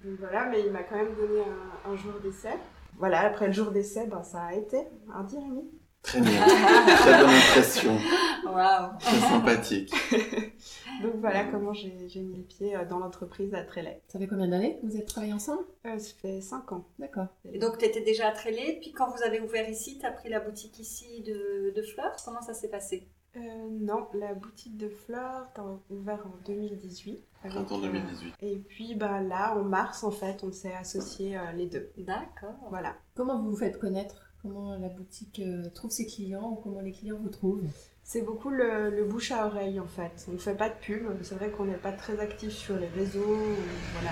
[0.03, 2.55] donc voilà, mais il m'a quand même donné un, un jour d'essai.
[2.97, 4.77] Voilà, après le jour d'essai, bah, ça a été.
[5.13, 5.69] Un Rémi?
[6.01, 7.97] Très bien, très bonne impression,
[8.45, 8.97] Waouh.
[8.99, 9.93] très sympathique.
[11.03, 11.89] Donc voilà comment j'ai
[12.21, 14.01] mis le pied euh, dans l'entreprise à Trélay.
[14.07, 15.63] Ça fait combien d'années que vous êtes travaillés ensemble?
[15.85, 16.85] Euh, ça fait 5 ans.
[16.99, 17.27] D'accord.
[17.45, 20.11] Et donc, tu étais déjà à Trélé, puis quand vous avez ouvert ici, tu as
[20.11, 22.15] pris la boutique ici de, de fleurs?
[22.25, 23.07] Comment ça s'est passé?
[23.37, 27.23] Euh, non, la boutique de fleurs t'as ouvert en 2018.
[27.43, 28.33] avec, Printemps euh, 2018.
[28.41, 31.91] Et puis bah, là, en mars, en fait, on s'est associés euh, les deux.
[31.97, 32.55] D'accord.
[32.69, 32.95] Voilà.
[33.15, 34.28] Comment vous vous faites connaître?
[34.41, 37.61] Comment la boutique euh, trouve ses clients ou comment les clients vous trouvent
[38.03, 40.25] C'est beaucoup le, le bouche à oreille en fait.
[40.29, 41.03] On ne fait pas de pub.
[41.23, 43.37] C'est vrai qu'on n'est pas très actif sur les réseaux.
[43.93, 44.11] Voilà,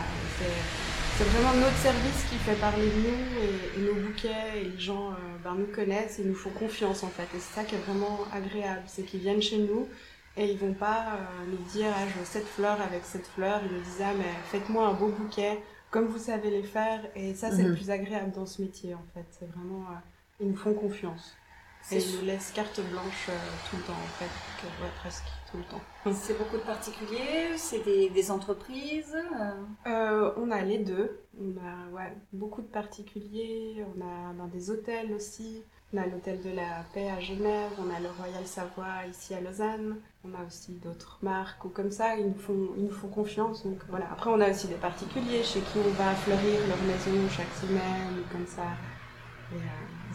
[1.18, 4.78] c'est vraiment notre service qui fait parler de nous et, et nos bouquets et les
[4.80, 7.24] gens euh, ben, nous connaissent et nous font confiance en fait.
[7.36, 9.88] Et c'est ça qui est vraiment agréable, c'est qu'ils viennent chez nous
[10.36, 13.62] et ils vont pas euh, nous dire ah, je veux cette fleur avec cette fleur.
[13.66, 15.58] Ils nous disent ah mais faites-moi un beau bouquet
[15.90, 17.00] comme vous savez les faire.
[17.16, 17.76] Et ça c'est le Mhm.
[17.76, 19.26] plus agréable dans ce métier en fait.
[19.32, 19.96] C'est vraiment euh,
[20.40, 21.36] ils nous font confiance.
[21.92, 23.38] Et ils nous laissent carte blanche euh,
[23.70, 24.26] tout le temps, en fait.
[24.62, 25.82] Que- ouais, presque tout le temps.
[26.14, 29.16] c'est beaucoup de particuliers, c'est des, des entreprises.
[29.16, 29.52] euh,
[29.90, 31.22] Euh, on a les deux.
[31.40, 33.86] On a ouais, beaucoup de particuliers.
[33.96, 35.64] On a ben, des hôtels aussi.
[35.94, 37.72] On a l'hôtel de la paix à Genève.
[37.80, 39.96] On a le Royal Savoie ici à Lausanne.
[40.26, 42.18] On a aussi d'autres marques ou comme ça.
[42.18, 43.64] Ils nous font, ils nous font confiance.
[43.64, 44.12] Donc voilà.
[44.12, 48.20] Après, on a aussi des particuliers chez qui on va fleurir leur maison chaque semaine
[48.20, 48.64] ou comme ça.
[49.56, 49.60] Et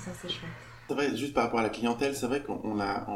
[0.03, 0.51] c'est chouette.
[0.89, 3.07] C'est vrai, juste par rapport à la clientèle, c'est vrai qu'on a,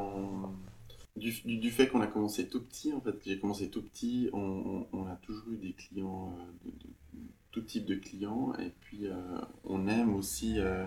[1.17, 5.17] du, fait qu'on a commencé tout petit, en fait, j'ai commencé tout petit, on, a
[5.17, 6.95] toujours eu des clients, euh, de, de-
[7.53, 10.87] tout type de clients, et puis euh, on aime aussi euh,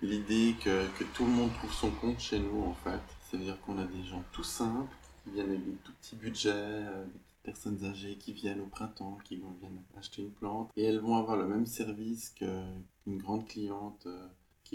[0.00, 3.00] l'idée que, tout le monde trouve son compte chez nous, en fait.
[3.28, 7.18] C'est-à-dire qu'on a des gens tout simples, qui viennent avec des tout petits budgets, des
[7.20, 11.16] petites personnes âgées qui viennent au printemps, qui viennent acheter une plante, et elles vont
[11.16, 14.06] avoir le même service qu'une grande cliente.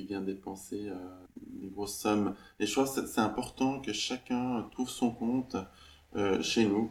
[0.01, 0.95] Qui vient dépenser euh,
[1.61, 2.35] des grosses sommes.
[2.59, 5.55] Et je crois que c'est- important que chacun trouve son compte
[6.15, 6.89] euh, chez nous.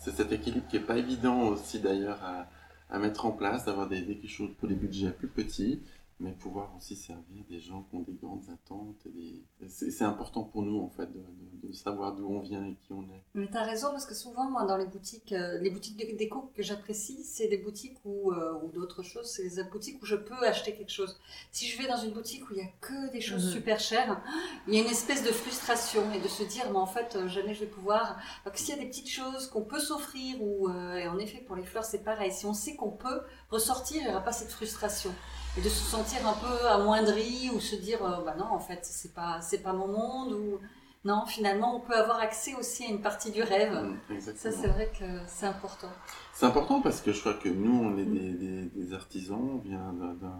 [0.00, 4.02] C'est cet équilibre qui n'est pas évident aussi d'ailleurs à, mettre en place, d'avoir des,
[4.02, 4.14] des,
[4.62, 5.80] des budgets plus petits,
[6.20, 9.06] mais pouvoir aussi servir des gens qui ont des grandes attentes.
[9.06, 12.40] et des- C'est c'est important pour nous en fait de, de- de savoir d'où on
[12.40, 13.22] vient et qui on est.
[13.34, 16.50] Mais t'as raison parce que souvent moi dans les boutiques, euh, les boutiques de déco
[16.54, 20.16] que j'apprécie, c'est des boutiques où euh, ou d'autres choses, c'est des boutiques où je
[20.16, 21.18] peux acheter quelque chose.
[21.52, 23.52] Si je vais dans une boutique où il y a que des choses Mhm.
[23.52, 24.22] super chères,
[24.68, 27.28] il y a une espèce de frustration et de se dire mais en fait euh,
[27.28, 28.18] jamais je vais pouvoir.
[28.44, 31.38] Donc s'il y a des petites choses qu'on peut s'offrir ou euh, et en effet
[31.46, 32.30] pour les fleurs c'est pareil.
[32.32, 35.12] Si on sait qu'on peut ressortir, il n'y aura pas cette frustration
[35.58, 38.80] et de se sentir un peu amoindri ou se dire euh, bah non en fait
[38.82, 40.58] c'est pas c'est pas mon monde ou
[41.04, 43.72] non finalement on peut avoir accès aussi à une partie du rêve.
[43.72, 45.88] Mm, Ça, c'est vrai que c'est important.
[46.34, 49.58] C'est important parce que je crois que nous, on est des, des- des artisans, on
[49.58, 50.38] vient d'un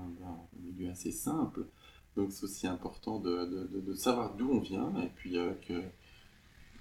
[0.62, 1.64] milieu assez simple.
[2.16, 5.52] Donc c'est aussi important de, de- de- de savoir d'où on vient et puis euh,
[5.66, 5.80] que,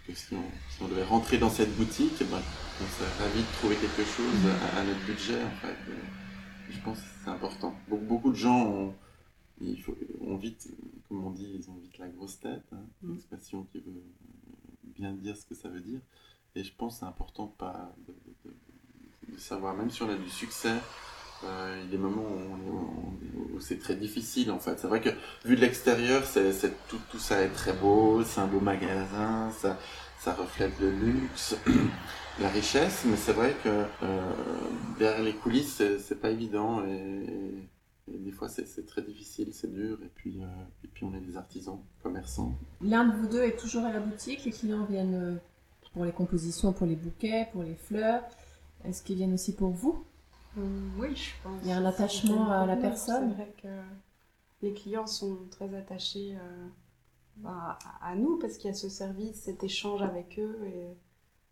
[0.08, 2.42] que si, on, si on devait rentrer dans cette boutique, ben,
[2.82, 4.42] on serait ravis de trouver quelque chose
[4.76, 5.78] à, à notre budget en fait.
[6.70, 7.74] Je pense que c'est important.
[7.88, 8.94] Beaucoup, beaucoup de gens ont,
[9.62, 10.68] il faut, ont vite,
[11.08, 13.18] comme on dit, ils ont vite la grosse tête, hein, une Mm.
[13.72, 14.04] qui veut
[14.84, 16.00] bien dire ce que ça veut dire.
[16.56, 18.14] Et je pense que c'est important de, pas, de,
[18.46, 18.50] de-
[19.30, 20.76] de- de savoir, même si on a du succès,
[21.44, 24.80] euh, il y a des moments où, c'est très difficile en fait.
[24.80, 25.10] C'est vrai que
[25.46, 29.52] vu de l'extérieur, c'est, c'est- tout, tout ça est très beau, c'est un beau magasin,
[29.52, 29.78] ça,
[30.20, 31.56] ça reflète le luxe,
[32.40, 34.32] la richesse, mais c'est vrai que euh,
[34.98, 37.70] derrière les coulisses, c'est, pas évident et,
[38.14, 39.98] et des fois c'est, très difficile, c'est dur.
[40.04, 40.48] Et puis, euh,
[40.84, 42.54] et puis on est des artisans, commerçants.
[42.82, 44.46] L'un de vous deux est toujours à la boutique.
[44.46, 45.36] Les clients viennent euh,
[45.94, 48.24] pour les compositions, pour les bouquets, pour les fleurs.
[48.86, 50.04] Est-ce qu'ils viennent aussi pour vous?
[50.58, 51.62] Hum, Oui, je pense.
[51.64, 53.30] Il y a un attachement à la personne.
[53.30, 56.68] C'est vrai que les clients sont très attachés euh,
[57.46, 60.58] à à nous parce qu'il y a ce service, cet échange avec eux.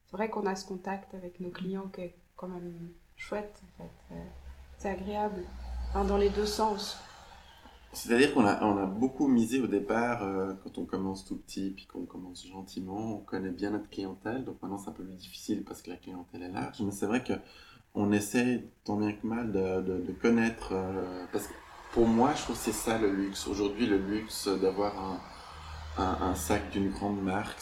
[0.05, 3.61] C'est vrai qu'on a ce contact avec nos clients qui est quand même chouette.
[3.77, 3.89] Fait.
[4.79, 5.43] C'est- agréable,
[5.89, 6.97] Enfin, dans les deux sens.
[7.93, 11.71] C'est-à-dire qu'on a, on a beaucoup misé au départ, euh, quand on commence tout petit,
[11.71, 15.15] puis qu'on commence gentiment, on connaît bien notre clientèle, donc maintenant c'est un peu plus
[15.15, 17.33] difficile parce que la clientèle est large, mais c'est vrai que
[17.95, 21.53] on essaie tant bien que mal de connaître, euh, parce que
[21.93, 23.47] pour moi je trouve que c'est ça le luxe.
[23.47, 25.19] Aujourd'hui le luxe d'avoir un,
[25.97, 27.59] un, un sac d'une grande marque,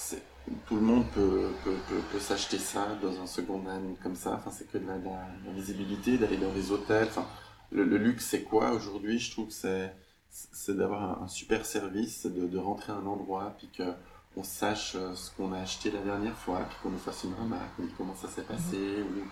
[0.67, 4.33] tout le monde peut, peut, peut, peut s'acheter ça dans un second hand comme ça,
[4.35, 7.25] enfin c'est que de la, de visibilité, d'aller dans des hôtels, enfin
[7.71, 9.17] le, le luxe c'est quoi aujourd'hui?
[9.19, 9.95] Je trouve que c'est
[10.29, 13.93] c'est d'avoir un, super service, c'est de, de rentrer à un endroit, puis que
[14.37, 17.33] on sache euh, ce qu'on a acheté la dernière fois, puis qu'on nous fasse une
[17.33, 19.23] remarque, comment ça s'est passé, ou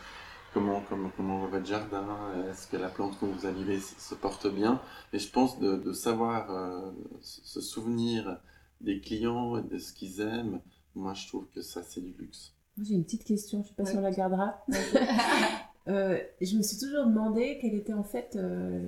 [0.54, 2.06] comment, comment, comment va votre jardin,
[2.50, 4.80] est-ce que la plante que vous avez se porte bien?
[5.12, 8.38] Et je pense de, de savoir euh, se souvenir
[8.84, 10.60] des clients et de ce qu'ils aiment,
[10.96, 12.54] moi je trouve que ça c'est du luxe.
[12.82, 14.66] J'ai une petite question, je ne sais pas si on la gardera.
[15.88, 18.88] euh, je me suis toujours demandé quel était en fait euh,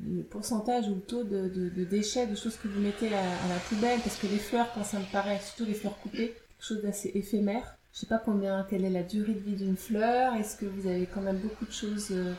[0.00, 3.48] le pourcentage ou le taux de, de, déchets, de choses que vous mettez à, à,
[3.48, 6.64] la poubelle, parce que les fleurs, quand ça me paraît, surtout les fleurs coupées, quelque
[6.64, 7.76] chose d'assez éphémère.
[7.92, 10.34] Je sais pas combien, quelle est la durée de vie d'une fleur.
[10.34, 12.32] Est-ce que vous avez quand même beaucoup de choses euh,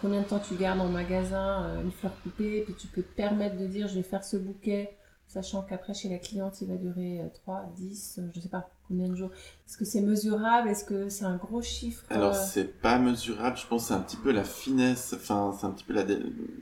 [0.00, 3.56] Combien de temps tu gardes en magasin une fleur coupée Puis tu peux te permettre
[3.56, 4.96] de dire je vais faire ce bouquet
[5.32, 9.14] sachant qu'après chez la cliente il va durer 3, 10, je sais pas combien de
[9.14, 9.30] jours.
[9.66, 10.68] Est-ce que c'est mesurable?
[10.68, 12.44] Est-ce que c'est un gros chiffre Alors euh?
[12.46, 15.70] c'est pas mesurable, je pense que c'est un petit peu la finesse, enfin c'est un
[15.70, 16.04] petit peu la...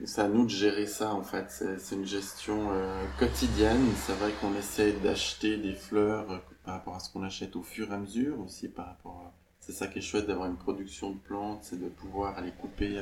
[0.05, 3.85] C'est à nous de gérer ça en fait, c'est une gestion euh, quotidienne.
[4.05, 7.63] C'est vrai qu'on essaie d'acheter des fleurs euh, par rapport à ce qu'on achète au
[7.63, 9.33] fur et à mesure aussi par rapport à...
[9.59, 12.99] C'est ça qui est chouette d'avoir une production de plantes, c'est de pouvoir aller couper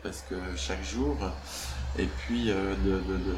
[0.00, 1.14] presque chaque jour.
[1.98, 3.34] Et puis de, de, de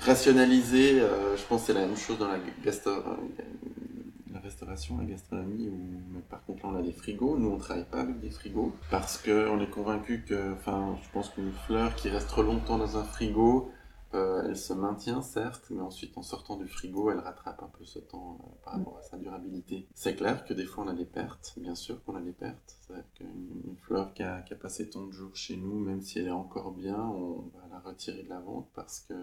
[0.00, 5.68] rationaliser, euh, je pense que c'est la même chose dans la, la restauration, la gastronomie,
[5.68, 5.78] où,
[6.12, 8.72] mais par contre là on a des frigos, nous on travaille pas avec des frigos,
[8.90, 12.96] parce qu'on est convaincu que, enfin je pense qu'une fleur qui reste trop longtemps dans
[12.96, 13.70] un frigo,
[14.14, 17.84] euh, elle se maintient certes, mais ensuite en sortant du frigo, elle rattrape un peu
[17.84, 19.88] ce temps euh, par rapport à sa durabilité.
[19.94, 22.76] C'est clair que des fois on a des pertes, bien sûr qu'on a des pertes.
[22.86, 26.20] C'est qu'une fleur qui a, qui a, passé tant de jours chez nous, même si
[26.20, 29.14] elle est encore bien, on va la retirer de la vente parce que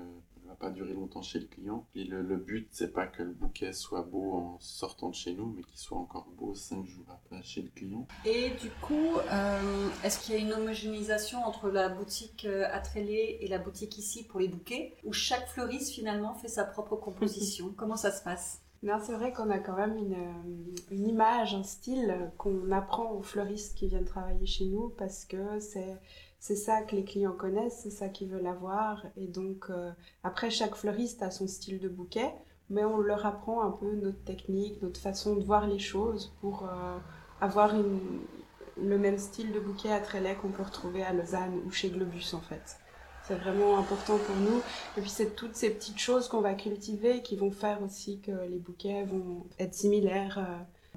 [0.47, 1.87] va pas durer longtemps chez le client.
[1.95, 5.33] Et le, le but, c'est pas que le bouquet soit beau en sortant de chez
[5.33, 8.07] nous, mais qu'il soit encore beau cinq jours après chez le client.
[8.25, 12.79] Et du coup, euh, est-ce qu'il y a une homogénéisation entre la boutique euh, à
[12.79, 16.95] Trélé et la boutique ici pour les bouquets, où chaque fleuriste finalement fait sa propre
[16.95, 17.73] composition?
[17.75, 18.61] Comment ça se passe?
[18.83, 23.13] Non, c'est vrai qu'on a quand même une, euh, une image, un style qu'on apprend
[23.13, 25.97] aux fleuristes qui viennent travailler chez nous parce que c'est
[26.43, 29.05] c'est ça que les clients connaissent, c'est ça qu'ils veulent avoir.
[29.15, 32.33] Et donc, euh, après, chaque fleuriste a son style de bouquet,
[32.69, 36.65] mais on leur apprend un peu notre technique, notre façon de voir les choses pour
[36.65, 36.97] euh,
[37.39, 41.89] avoir le même style de bouquet à Trélec qu'on peut retrouver à Lausanne ou chez
[41.89, 42.77] Globus en fait.
[43.25, 44.57] C'est vraiment important pour nous.
[44.97, 48.49] Et puis c'est toutes ces petites choses qu'on va cultiver qui vont faire aussi que
[48.49, 50.45] les bouquets vont être similaires.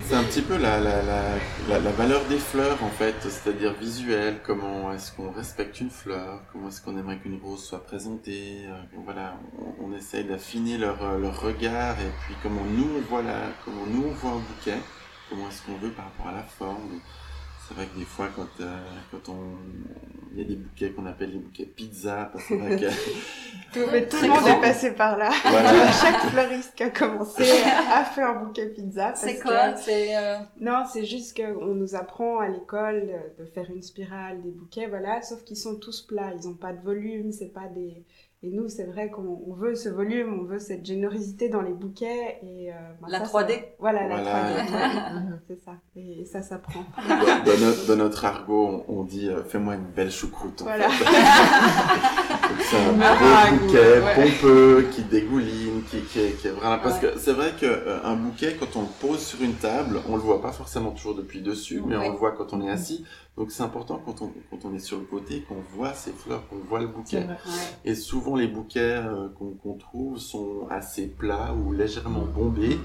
[0.00, 4.40] C'est un petit peu la, la, la, la, valeur des fleurs en fait, c'est-à-dire visuelle,
[4.44, 8.82] comment est-ce qu'on respecte une fleur, comment est-ce qu'on aimerait qu'une rose soit présentée, euh,
[9.04, 13.22] voilà, on, on essaye d'affiner leur, euh, leur regard et puis comment nous on voit
[13.22, 14.78] la, comment nous on voit un bouquet,
[15.30, 17.00] comment est-ce qu'on veut par rapport à la forme.
[17.66, 19.56] C'est vrai que des fois, quand, euh, quand on.
[20.32, 22.54] Il y a des bouquets qu'on appelle les bouquets pizza, parce que.
[22.54, 25.30] tout, tout le monde est passé par là.
[26.02, 29.14] Chaque fleuriste qui a commencé a fait un bouquet pizza.
[29.14, 29.74] C'est quoi?
[29.76, 34.50] C'est euh, Non, c'est juste qu'on nous apprend à l'école de faire une spirale des
[34.50, 38.04] bouquets, voilà, sauf qu'ils sont tous plats, ils n'ont pas de volume, c'est pas des
[38.42, 42.38] et nous, c'est vrai qu'on veut ce volume, on veut cette générosité dans les bouquets.
[42.42, 45.38] Et, euh, bah, la 3D Voilà, la 3D.
[45.48, 45.72] c'est ça.
[45.96, 46.84] Et ça s'apprend.
[47.08, 50.60] Dans, notre, dans notre argot, on, dit euh, fais-moi une belle choucroute.
[50.62, 50.86] Voilà.
[52.60, 56.78] c'est un beau bouquet pompeux qui dégouline, qui, qui, est, qui est vraiment.
[56.78, 60.16] Parce que c'est vrai qu'un euh, bouquet, quand on le pose sur une table, on
[60.16, 63.06] le voit pas forcément toujours depuis dessus, mais on le voit quand on est assis.
[63.36, 66.48] Donc c'est important quand on, quand on est sur le côté, qu'on voit ces fleurs,
[66.48, 67.26] qu'on voit le bouquet.
[67.84, 69.28] Et souvent les bouquets euh,
[69.60, 72.78] qu'on trouve sont assez plats ou légèrement bombés.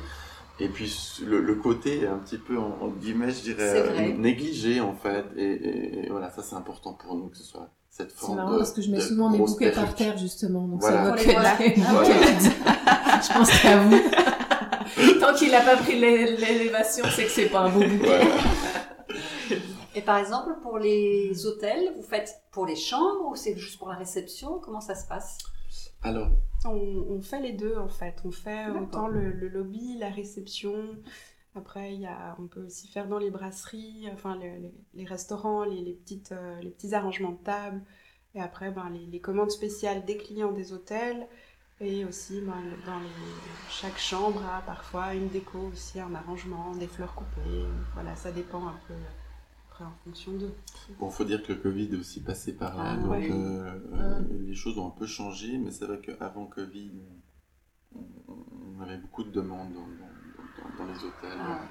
[0.59, 0.93] Et puis
[1.25, 5.25] le, côté est un petit peu, en, guillemets, je dirais, négligé en fait.
[5.37, 8.33] Et, voilà, ça c'est important pour nous que ce soit cette forme.
[8.33, 10.67] C'est marrant parce que je mets souvent mes bouquets par terre justement.
[10.67, 11.15] Donc ça
[13.21, 13.97] je pense qu'à vous.
[15.21, 18.19] Tant qu'il n'a pas pris l'élévation, c'est que c'est pas un beau bouquet.
[19.93, 23.89] Et par exemple, pour les hôtels, vous faites pour les chambres ou c'est juste pour
[23.89, 24.59] la réception?
[24.59, 25.37] Comment ça se passe?
[26.03, 26.29] Alors,
[26.65, 28.15] on, fait les deux en fait.
[28.23, 30.73] On fait autant le, lobby, la réception.
[31.55, 34.39] Après, y a, on peut aussi faire dans les brasseries, enfin
[34.93, 37.81] les, restaurants, les, petites, euh, les petits arrangements de table.
[38.33, 41.27] Et après, ben, les, commandes spéciales des clients des hôtels.
[41.81, 43.01] Et aussi, ben, dans
[43.69, 47.65] chaque chambre a parfois une déco aussi, un arrangement, des fleurs coupées.
[47.93, 48.93] Voilà, ça dépend un peu
[49.85, 50.53] en fonction d'eux.
[50.99, 54.21] Bon, faut dire que le Covid est aussi passé par là, ah, donc euh, euh,
[54.45, 56.91] les choses ont un peu changé, mais c'est vrai qu'avant Covid,
[57.95, 61.37] on avait beaucoup de demandes dans, les hôtels.
[61.39, 61.61] Ah.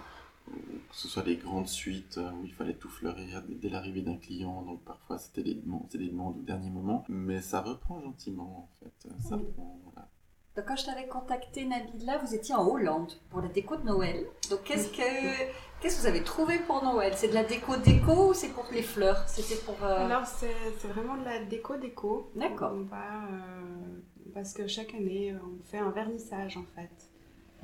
[0.49, 4.17] Euh, que ce soit des grandes suites où il fallait tout fleurir dès, l'arrivée d'un
[4.17, 8.69] client, donc parfois c'était des, demandes, des demandes au dernier moment, mais ça reprend gentiment
[8.69, 9.09] en fait.
[9.21, 13.85] Ça Donc, quand je t'avais contacté, Nabila, vous étiez en Hollande pour la déco de
[13.85, 14.27] Noël.
[14.51, 17.13] Donc, qu'est-ce que, qu'est-ce que vous avez trouvé pour Noël?
[17.17, 19.23] C'est de la déco déco ou c'est pour les fleurs?
[19.29, 19.77] C'était pour.
[19.83, 22.31] euh, Alors, c'est vraiment de la déco-déco.
[22.37, 22.73] D'accord.
[22.75, 24.01] On va, euh,
[24.35, 26.91] parce que chaque année, on fait un vernissage en fait,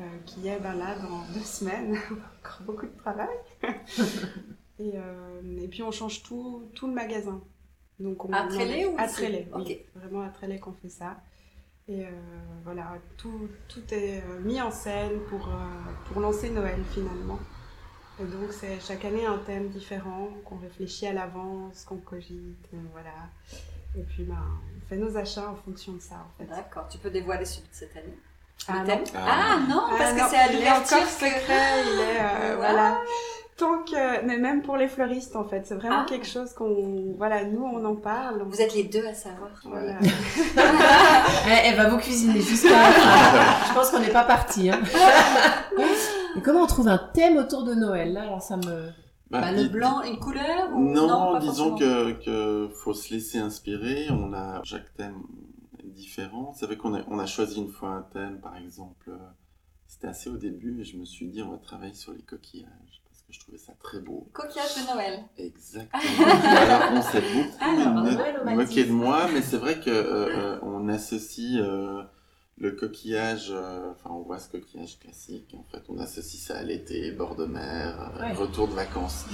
[0.00, 1.96] euh, qui est ben, là dans deux semaines.
[2.42, 3.36] Encore beaucoup de travail.
[4.78, 7.40] et, euh, et puis, on change tout, tout le magasin.
[7.98, 9.62] Donc, on, À Trélé ou À Trélé, oui.
[9.94, 10.00] Ok.
[10.02, 11.16] Vraiment à Trélé qu'on fait ça.
[11.88, 12.10] Et euh,
[12.64, 15.52] voilà, tout, tout est euh, mis en scène pour, euh,
[16.06, 17.38] pour lancer Noël finalement.
[18.18, 22.76] Et donc c'est chaque année un thème différent qu'on réfléchit à l'avance, qu'on cogite, et
[22.92, 23.10] voilà.
[23.98, 26.48] Et puis ben, on fait nos achats en fonction de ça en fait.
[26.48, 28.18] D'accord, tu peux dévoiler celui de cette année?
[28.68, 29.04] Ah non.
[29.14, 32.56] Ah non, Ah parce non, que c'est à l'ouverture que- secret, il est euh, Wow.
[32.60, 33.00] voilà.
[33.58, 36.06] Tant que, mais même pour les fleuristes en fait, c'est vraiment Ah.
[36.08, 38.42] quelque chose qu'on, voilà, nous on en parle.
[38.42, 39.50] on- Vous êtes les deux à savoir.
[39.64, 39.98] voilà.
[41.46, 42.68] Elle, elle va vous cuisiner jusqu'à.
[43.68, 44.70] Je pense qu'on n'est pas parti.
[44.70, 44.80] Hein.
[46.36, 48.90] Et comment on trouve un thème autour de Noël là Alors ça me.
[49.30, 53.38] Bah, Bah, le blanc, une couleur ou Non, pas disons que, que faut se laisser
[53.38, 54.06] inspirer.
[54.10, 55.20] On a chaque thème
[55.80, 56.52] est différent.
[56.56, 59.08] C'est vrai qu'on a, on a choisi une fois un thème, par exemple.
[59.10, 59.16] euh,
[59.88, 63.02] C'était assez au début et je me suis dit on va travailler sur les coquillages
[63.08, 64.28] parce que je trouvais ça très beau.
[64.32, 65.24] Coquillage de Noël.
[65.38, 66.02] Exactement.
[66.44, 68.36] Alors on s'est beaucoup Alors, Noël
[68.86, 72.02] de moi, mais c'est vrai que euh, euh, on associe euh,
[72.58, 76.62] le coquillage, euh, enfin on voit ce coquillage classique, en fait on associe ça à
[76.62, 78.32] l'été, bord de mer, euh, Ouais.
[78.32, 79.24] retour de vacances.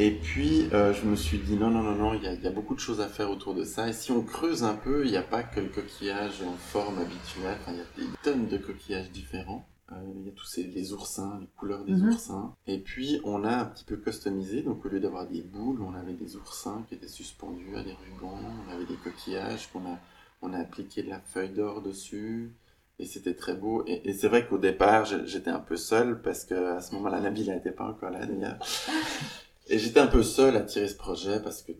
[0.00, 2.42] Et puis euh, je me suis dit non non non non, il y, a, il
[2.42, 3.88] y a beaucoup de choses à faire autour de ça.
[3.88, 6.98] Et si on creuse un peu, il n'y a pas que le coquillage en forme
[6.98, 7.58] habituelle.
[7.68, 9.64] Il y a des tonnes de coquillages différents.
[9.92, 12.08] Euh, il y a tous ces, les oursins, les couleurs des Mhm.
[12.10, 12.54] oursins.
[12.66, 14.62] Et puis on a un petit peu customisé.
[14.62, 17.92] Donc au lieu d'avoir des boules, on avait des oursins qui étaient suspendus à des
[17.94, 18.40] rubans.
[18.68, 19.98] On avait des coquillages qu'on a,
[20.44, 22.54] on a appliqué de la feuille d'or dessus.
[23.00, 23.82] Et c'était très beau.
[23.88, 27.20] Et, et c'est vrai qu'au départ, j'étais un peu seul parce que à ce moment-là,
[27.20, 28.58] Nabila n'était pas encore là d'ailleurs.
[29.68, 31.72] Et j'étais un peu seul à tirer ce projet parce que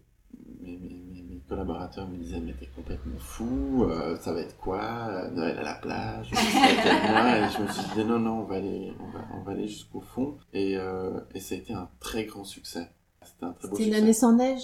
[0.63, 4.57] mes, mes- mes- mes collaborateurs me disaient mais t'es complètement fou, euh, ça va être
[4.57, 7.39] quoi euh, Noël à la plage ça va être moi?
[7.47, 9.69] Et je me suis dit non non on va aller on va, on va aller
[9.69, 12.91] jusqu'au fond et, euh, et ça a été un très grand succès.
[13.23, 13.95] C'était un très beau C'était une succès.
[13.95, 14.63] C'était une année sans neige?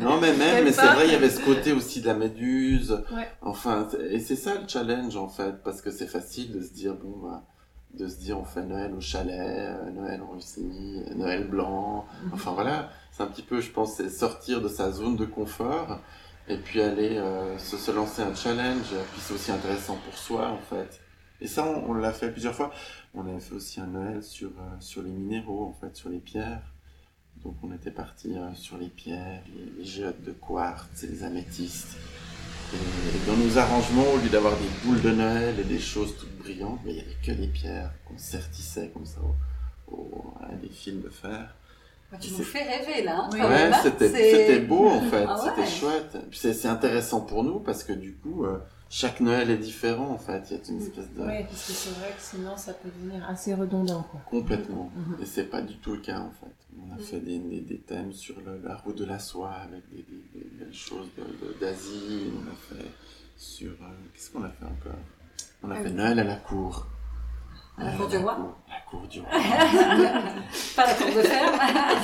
[0.00, 3.02] Non mais même mais c'est vrai il y avait ce côté aussi de la méduse.
[3.12, 3.28] Ouais.
[3.42, 6.94] Enfin et c'est ça le challenge en fait parce que c'est facile de se dire
[6.94, 7.44] bon bah
[7.94, 12.04] de se dire on fait Noël au chalet, euh, Noël en Russie, Noël blanc.
[12.32, 15.98] Enfin voilà, c'est un petit peu, je pense, c'est sortir de sa zone de confort
[16.48, 18.94] et puis aller euh, se, se lancer un challenge.
[19.12, 21.00] Puis c'est aussi intéressant pour soi en fait.
[21.40, 22.70] Et ça, on, on l'a fait plusieurs fois.
[23.14, 26.18] On avait fait aussi un Noël sur, euh, sur les minéraux, en fait, sur les
[26.18, 26.74] pierres.
[27.44, 29.42] Donc on était parti euh, sur les pierres,
[29.78, 31.96] les, les de quartz et les améthystes.
[32.74, 36.36] Et dans nos arrangements, au lieu d'avoir des boules de Noël et des choses toutes
[36.38, 39.20] brillantes, mais il n'y avait que les pierres qu'on sertissait comme ça
[39.90, 41.54] au, au- à des fils de fer.
[42.12, 43.20] Bah, tu nous fais rêver là.
[43.24, 43.40] hein, Oui.
[43.40, 43.80] Ouais, hein.
[43.82, 45.50] c'était beau en fait, Ah ouais.
[45.56, 46.16] c'était chouette.
[46.30, 48.58] Puis C'est c'est intéressant pour nous parce que du coup, euh,
[48.90, 50.42] chaque Noël est différent en fait.
[50.50, 52.88] Il y a une espèce de Oui, parce que c'est vrai que sinon ça peut
[52.88, 54.20] devenir assez redondant quoi.
[54.30, 54.90] complètement.
[54.96, 55.22] Mhm.
[55.22, 56.54] Et c'est pas du tout le cas en fait.
[56.80, 57.00] On a Mhm.
[57.00, 60.04] fait des, des, des thèmes sur le- la route de la soie avec des,
[60.58, 62.30] belles choses de- de- d'Asie.
[62.34, 62.90] On a fait
[63.36, 64.98] sur euh, qu'est-ce qu'on a fait encore?
[65.62, 65.94] On a Ah fait oui.
[65.94, 66.86] Noël à la cour.
[67.80, 68.36] À la cour du roi
[68.68, 69.28] La cour du roi.
[70.76, 71.52] Pas la cour de fer.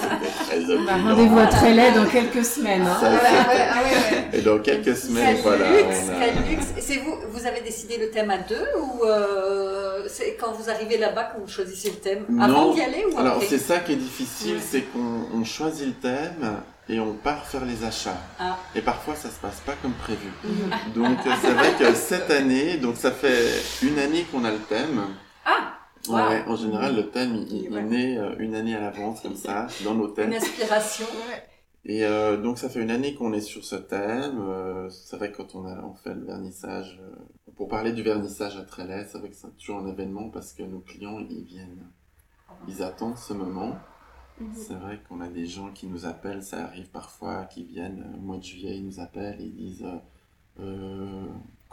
[0.00, 1.08] C'était très Bah, opulent.
[1.14, 2.82] Rendez-vous à Trélay dans quelques semaines.
[2.86, 2.96] Hein.
[3.00, 4.38] Ça, Ouais, ah ouais, ouais.
[4.38, 5.70] Et dans quelques semaines, Quel voilà.
[5.70, 6.66] luxe, on a- quel luxe.
[6.80, 10.98] C'est vous, vous avez décidé le thème à deux ou euh, c'est quand vous arrivez
[10.98, 12.24] là-bas que vous choisissez le thème?
[12.28, 12.42] Non.
[12.44, 14.62] Avant d'y aller ou Alors c'est ça qui est difficile, Ouais.
[14.64, 16.56] c'est qu'on on choisit le thème
[16.88, 18.18] et on part faire les achats.
[18.38, 18.58] Ah.
[18.74, 20.28] Et parfois ça se passe pas comme prévu.
[20.44, 20.92] Mhm.
[20.94, 23.48] Donc c'est vrai que cette année, donc ça fait
[23.82, 25.00] une année qu'on a le thème.
[25.44, 25.70] Ah
[26.08, 26.28] Ouais, Wow.
[26.28, 27.82] ouais, en général le thème il, il Ouais.
[27.82, 30.28] naît euh, une année à l'avance comme ça dans nos thèmes.
[30.30, 31.06] Une inspiration.
[31.06, 31.42] Ouais.
[31.86, 34.38] Et euh, donc ça fait une année qu'on est sur ce thème.
[34.40, 37.14] Euh, c'est vrai que quand on a on fait le vernissage, euh,
[37.56, 40.62] pour parler du vernissage à Trélay, c'est vrai que c'est toujours un événement parce que
[40.62, 41.86] nos clients ils viennent,
[42.68, 43.76] ils attendent ce moment.
[44.40, 44.52] Mhm.
[44.54, 48.20] C'est vrai qu'on a des gens qui nous appellent, ça arrive parfois, qui viennent au
[48.20, 49.86] mois de juillet, ils nous appellent et ils disent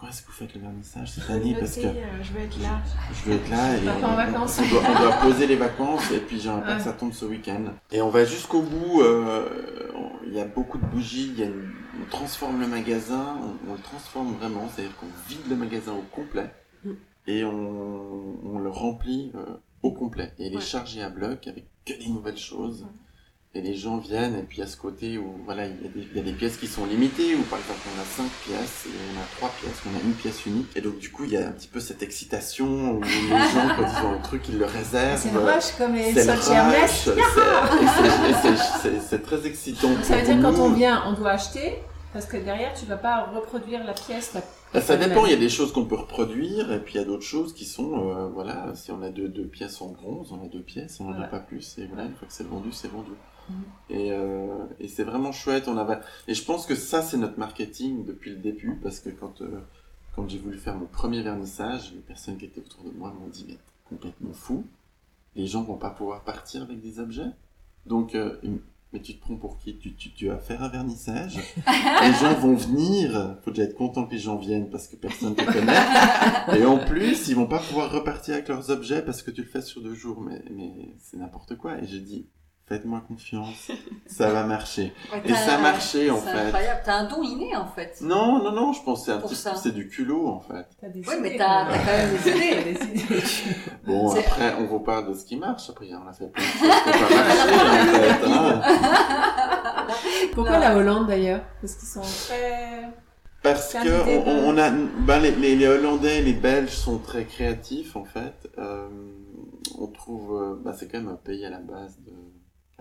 [0.01, 2.59] quand est-ce que vous faites le vernissage cette année Parce que euh, je vais être
[2.59, 2.81] là.
[3.13, 4.59] je veux être là et en vacances.
[4.59, 7.25] on, doit, on doit poser les vacances et puis j'aimerais pas que ça tombe ce
[7.25, 7.65] week-end.
[7.91, 9.91] Et on va jusqu'au bout, euh,
[10.25, 11.71] il y a beaucoup de bougies, y a une-
[12.01, 13.37] on transforme le magasin,
[13.67, 16.49] on, on le transforme vraiment, c'est-à-dire qu'on vide le magasin au complet
[16.83, 16.89] Mm.
[17.27, 19.45] et on, on le remplit euh,
[19.83, 20.33] au complet.
[20.39, 22.87] Et il est chargé à bloc avec que des nouvelles choses.
[23.53, 26.07] Et les gens viennent, et puis à ce côté où voilà, il y, a des,
[26.11, 28.85] il y a des pièces qui sont limitées, où par exemple on a cinq pièces,
[28.85, 30.67] et on a trois pièces, on a une pièce unique.
[30.77, 33.67] Et donc du coup, il y a un petit peu cette excitation où les gens,
[33.75, 35.19] quand ils ont un truc, ils le réservent.
[35.21, 36.23] C'est le rush comme les C'est
[39.01, 39.89] c'est- très excitant.
[40.01, 41.73] Ça veut dire quand on vient, on doit acheter,
[42.13, 44.33] parce que derrière, tu vas pas reproduire la pièce.
[44.33, 44.41] la-
[44.73, 47.03] Bah, ça dépend, il y a des choses qu'on peut reproduire, et puis il y
[47.03, 50.31] a d'autres choses qui sont, euh, voilà, si on a deux, deux pièces en bronze,
[50.31, 52.47] on a deux pièces, on n'en a pas plus, et voilà, une fois que c'est
[52.47, 53.11] vendu, c'est vendu.
[53.89, 55.99] Et, euh, et c'est vraiment chouette, on avait...
[56.27, 59.59] et je pense que ça c'est notre marketing depuis le début, parce que quand, euh,
[60.15, 63.27] quand j'ai voulu faire mon premier vernissage, les personnes qui étaient autour de moi m'ont
[63.27, 63.57] dit, mais
[63.89, 64.65] complètement fou,
[65.35, 67.31] les gens vont pas pouvoir partir avec des objets,
[67.85, 68.15] donc...
[68.15, 68.37] euh,
[68.93, 69.77] mais tu te prends pour qui?
[69.77, 73.37] Tu, tu, tu vas faire un vernissage Les gens vont venir.
[73.41, 76.59] Faut déjà être content que les gens viennent parce que personne te connaît.
[76.59, 79.47] Et en plus, ils vont pas pouvoir repartir avec leurs objets parce que tu le
[79.47, 80.19] fais sur deux jours.
[80.19, 81.77] Mais, mais c'est n'importe quoi.
[81.77, 82.25] Et j'ai dit,
[82.71, 83.69] faites-moi confiance.
[84.07, 84.93] Ça va marcher.
[85.11, 86.37] Ouais, Et ça marché, en c'est fait.
[86.37, 86.81] incroyable.
[86.85, 87.97] T'as un don inné en fait.
[88.01, 89.55] Non, non, non, je pense que c'est un petit ça.
[89.55, 90.65] c'est du culot, en fait.
[90.79, 92.75] T'as des Oui, mais idées, t'as quand même des idées.
[92.79, 93.23] T'as des idées.
[93.85, 95.69] Bon, C'est- après, on vous parle de ce qui marche.
[95.69, 98.71] Après, on a fait plein de choses qui pas marché, en fait.
[98.71, 99.87] hein.
[100.33, 101.41] Pourquoi la Hollande d'ailleurs?
[101.61, 102.89] Parce qu'ils sont très.
[103.43, 107.95] Parce que on, on a, ben les, les, les Hollandais, les Belges sont très créatifs
[107.95, 108.35] en fait.
[108.59, 108.87] Euh,
[109.79, 112.11] on trouve, euh, ben, c'est quand même un pays à la base de,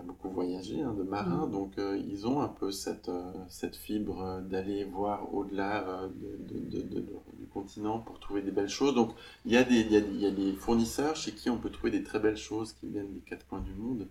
[0.01, 1.51] a beaucoup voyagé, hein, de marins, Mm.
[1.51, 6.37] donc euh, ils ont un peu cette euh, cette fibre euh, d'aller voir au-delà de,
[6.53, 7.05] de, de, de-
[7.39, 8.95] du continent pour trouver des belles choses.
[8.95, 9.11] Donc
[9.45, 11.91] il y a des y a, y a des fournisseurs chez qui on peut trouver
[11.91, 14.07] des très belles choses qui viennent des quatre coins du monde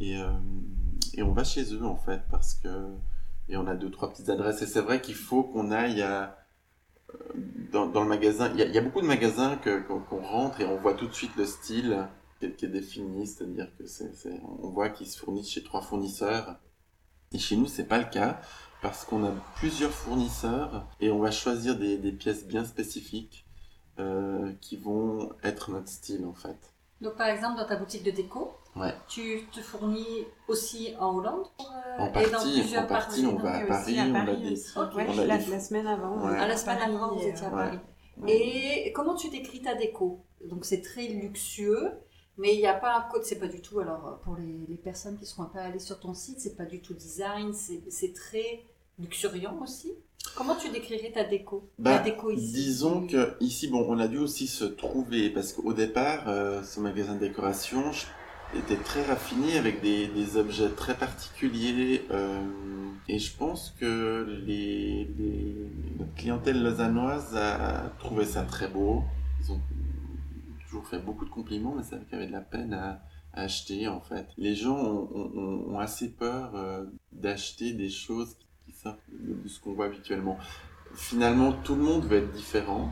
[0.00, 0.16] et
[1.14, 2.68] et on va chez eux en fait parce que
[3.48, 4.60] et on a deux, trois petites adresses.
[4.62, 6.36] Et c'est vrai qu'il faut qu'on aille à,
[7.72, 8.50] dans, dans le magasin.
[8.54, 9.56] Il y, a, il y a beaucoup de magasins
[10.08, 11.96] qu'on rentre et on voit tout de suite le style
[12.38, 13.26] qui est, qui est défini.
[13.26, 16.56] C'est-à-dire que c'est, c'est- on voit qu'ils se fournissent chez trois fournisseurs.
[17.32, 18.40] Et chez nous, c'est pas le cas
[18.82, 23.46] parce qu'on a plusieurs fournisseurs et on va choisir des, des pièces bien spécifiques
[23.98, 26.56] euh, qui vont être notre style en fait.
[27.00, 28.94] Donc par exemple dans ta boutique de déco, Ouais.
[29.08, 33.36] tu te fournis aussi en Hollande euh, En et dans plusieurs en partie, parties, on
[33.38, 34.50] va à Paris, à on a Paris des-.
[34.94, 36.26] Ouais, on a la, des- la semaine avant.
[36.26, 36.36] Ouais.
[36.46, 37.78] la semaine Paris, avant, vous et, étiez à euh, Paris.
[38.18, 38.32] Ouais.
[38.86, 40.24] Et comment tu décris ta déco?
[40.44, 41.90] Donc c'est très luxueux,
[42.38, 43.80] mais il n'y a pas un code, c'est pas du tout.
[43.80, 46.80] Alors pour les, les personnes qui seront pas allées sur ton site, c'est pas du
[46.80, 48.62] tout design, c'est très
[48.98, 49.92] luxuriant aussi.
[50.36, 52.52] Comment tu décrirais ta déco Bah, La déco ici?
[52.52, 56.80] Disons que ici, bon, on a dû aussi se trouver parce qu'au départ, euh, ce
[56.80, 57.84] magasin de décoration
[58.54, 62.40] était très raffiné avec des, des objets très particuliers euh,
[63.08, 69.02] et je pense que les, les- notre clientèle lausannoise a trouvé ça très beau.
[69.42, 69.60] Ils ont
[70.86, 73.02] fait beaucoup de compliments, mais c'est vrai qu'il y avait de la peine à,
[73.38, 74.28] acheter en fait.
[74.38, 79.74] Les gens ont, assez peur euh, d'acheter des choses qui sortent de de ce qu'on
[79.74, 80.38] voit habituellement
[80.96, 82.90] finalement tout le monde veut être différent,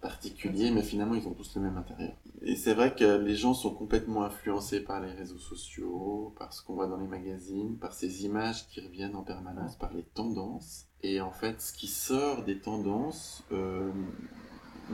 [0.00, 2.14] particulier, mais finalement ils ont tous le même intérieur.
[2.42, 6.62] Et c'est vrai que les gens sont complètement influencés par les réseaux sociaux, par ce
[6.62, 10.86] qu'on voit dans les magazines, par ces images qui reviennent en permanence, par les tendances.
[11.04, 13.92] Et en fait, ce qui sort des tendances euh,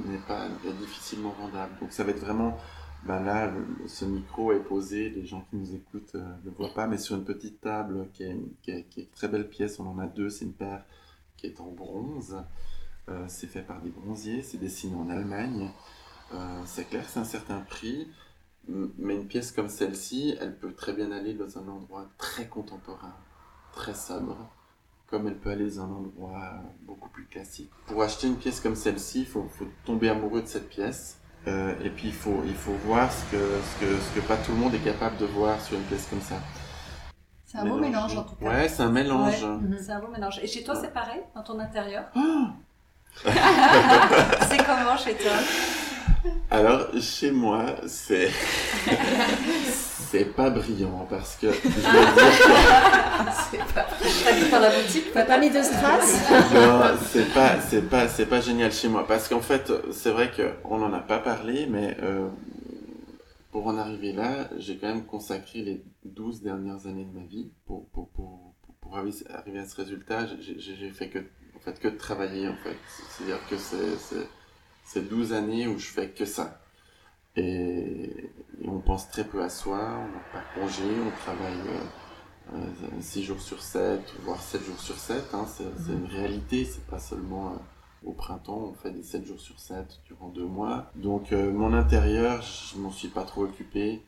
[0.07, 0.49] n'est pas
[0.81, 1.73] difficilement vendable.
[1.81, 2.57] Donc ça va être vraiment
[3.05, 3.53] ben là,
[3.87, 7.17] ce micro est posé, les gens qui nous écoutent euh, ne voient pas, mais sur
[7.17, 10.53] une petite table qui est, une très belle pièce, on en a deux, c'est une
[10.53, 10.85] paire
[11.37, 12.37] qui est en bronze.
[13.09, 15.71] Euh, c'est fait par des bronziers, c'est dessiné en Allemagne.
[16.35, 18.09] Euh, c'est clair que c'est un certain prix,
[18.67, 23.15] mais une pièce comme celle-ci, elle peut très bien aller dans un endroit très contemporain,
[23.73, 24.37] très sobre,
[25.11, 26.53] comme elle peut aller dans un endroit
[26.83, 27.71] beaucoup plus classique.
[27.87, 31.19] Pour acheter une pièce comme celle-ci, il faut, faut tomber amoureux de cette pièce.
[31.47, 34.37] Euh, et puis il faut, il faut voir ce que, ce, que, ce que pas
[34.37, 36.35] tout le monde est capable de voir sur une pièce comme ça.
[37.47, 38.47] C'est un beau mélange en tout cas.
[38.47, 39.43] Ouais, c'est un mélange.
[39.43, 39.49] Ouais.
[39.49, 39.79] Mhm.
[39.81, 40.41] C'est un beau mélange.
[40.43, 42.53] Et chez toi, c'est pareil dans ton intérieur Ah
[44.49, 45.33] C'est comment chez toi?
[46.51, 48.31] Alors, chez moi, c'est.
[50.11, 51.49] c'est pas brillant parce que.
[51.53, 51.59] Je
[53.51, 53.87] C'est pas...
[54.25, 56.19] T'habites dans la boutique T'as pas mis de strass.
[56.55, 56.81] Non,
[57.11, 59.07] c'est pas, c'est pas, c'est pas génial chez moi.
[59.07, 62.29] Parce qu'en fait, c'est vrai qu'on n'en a pas parlé, mais euh,
[63.51, 67.51] pour en arriver là, j'ai quand même consacré les 12 dernières années de ma vie
[67.67, 70.27] pour, pour, pour, pour, pour arriver à ce résultat.
[70.41, 72.77] J'ai- J'ai j'ai fait que, en fait, que de travailler, en fait.
[73.11, 73.97] C'est-à-dire que c'est.
[73.99, 74.29] c'est-
[74.85, 76.59] c'est 12 années où je fais que ça.
[77.39, 81.59] Et, et on pense très peu à soi, on n'a pas congé, on travaille
[83.01, 85.35] 6 jours sur 7, voire 7 jours sur 7.
[85.35, 87.57] Hein, c'est c'est une réalité, c'est pas seulement euh,
[88.05, 90.91] au printemps, on fait des 7 jours sur 7 durant deux mois.
[90.95, 94.03] Donc euh, mon intérieur, je m'en suis pas trop occupé.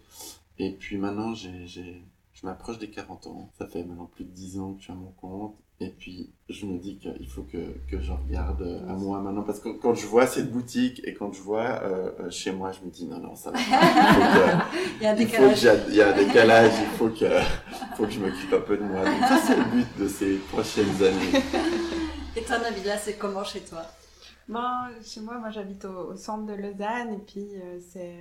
[0.59, 3.51] Et puis maintenant, j'ai, je m'approche des 40 ans.
[3.59, 5.57] Ça fait maintenant plus de 10 ans que je suis à mon compte.
[5.83, 7.57] Et puis, je me dis qu'il faut que,
[7.91, 9.43] que je regarde à moi maintenant.
[9.43, 12.71] Parce que quand je vois cette boutique et quand je vois euh, euh, chez moi,
[12.71, 13.59] je me dis non, non, ça va.
[15.01, 15.67] il y a un décalage.
[15.89, 16.73] Il, y a un décalage.
[16.83, 17.25] Il faut que,
[17.97, 19.07] faut que je m'occupe un peu de moi.
[19.07, 21.43] Donc, ça, c'est le but de ces prochaines années.
[22.37, 23.83] Et toi, Nabila, c'est comment chez toi?
[24.49, 24.61] Bon,
[25.03, 28.17] chez moi, moi j'habite au, centre de Lausanne et puis euh, c'est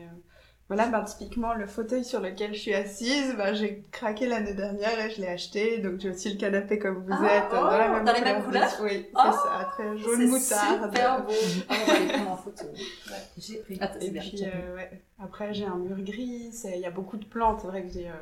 [0.69, 4.99] voilà, ben, typiquement, le fauteuil sur lequel je suis assise, ben, j'ai craqué l'année dernière
[5.03, 5.79] et je l'ai acheté.
[5.79, 7.45] Donc, j'ai aussi le canapé comme vous ah, êtes.
[7.51, 10.93] Oh, dans, la même les mêmes couleurs Oui, c'est oh, ça, très jaune moutarde.
[10.93, 11.33] super beau.
[11.69, 12.65] Ah, on va les prendre en photo.
[13.39, 13.79] J'ai pris.
[13.81, 15.01] Ah, et puis, euh, ouais.
[15.19, 16.51] après, j'ai un mur gris.
[16.63, 17.61] Il y a beaucoup de plantes.
[17.61, 18.13] C'est vrai que j'ai euh,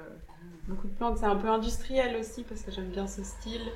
[0.70, 1.18] beaucoup de plantes.
[1.18, 3.70] C'est un peu industriel aussi parce que j'aime bien ce style.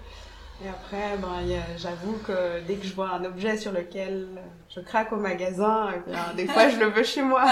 [0.64, 1.40] Et après, ben,
[1.78, 4.28] j'avoue que dès que je vois un objet sur lequel
[4.70, 7.46] je craque au magasin, eh des fois je le veux chez moi.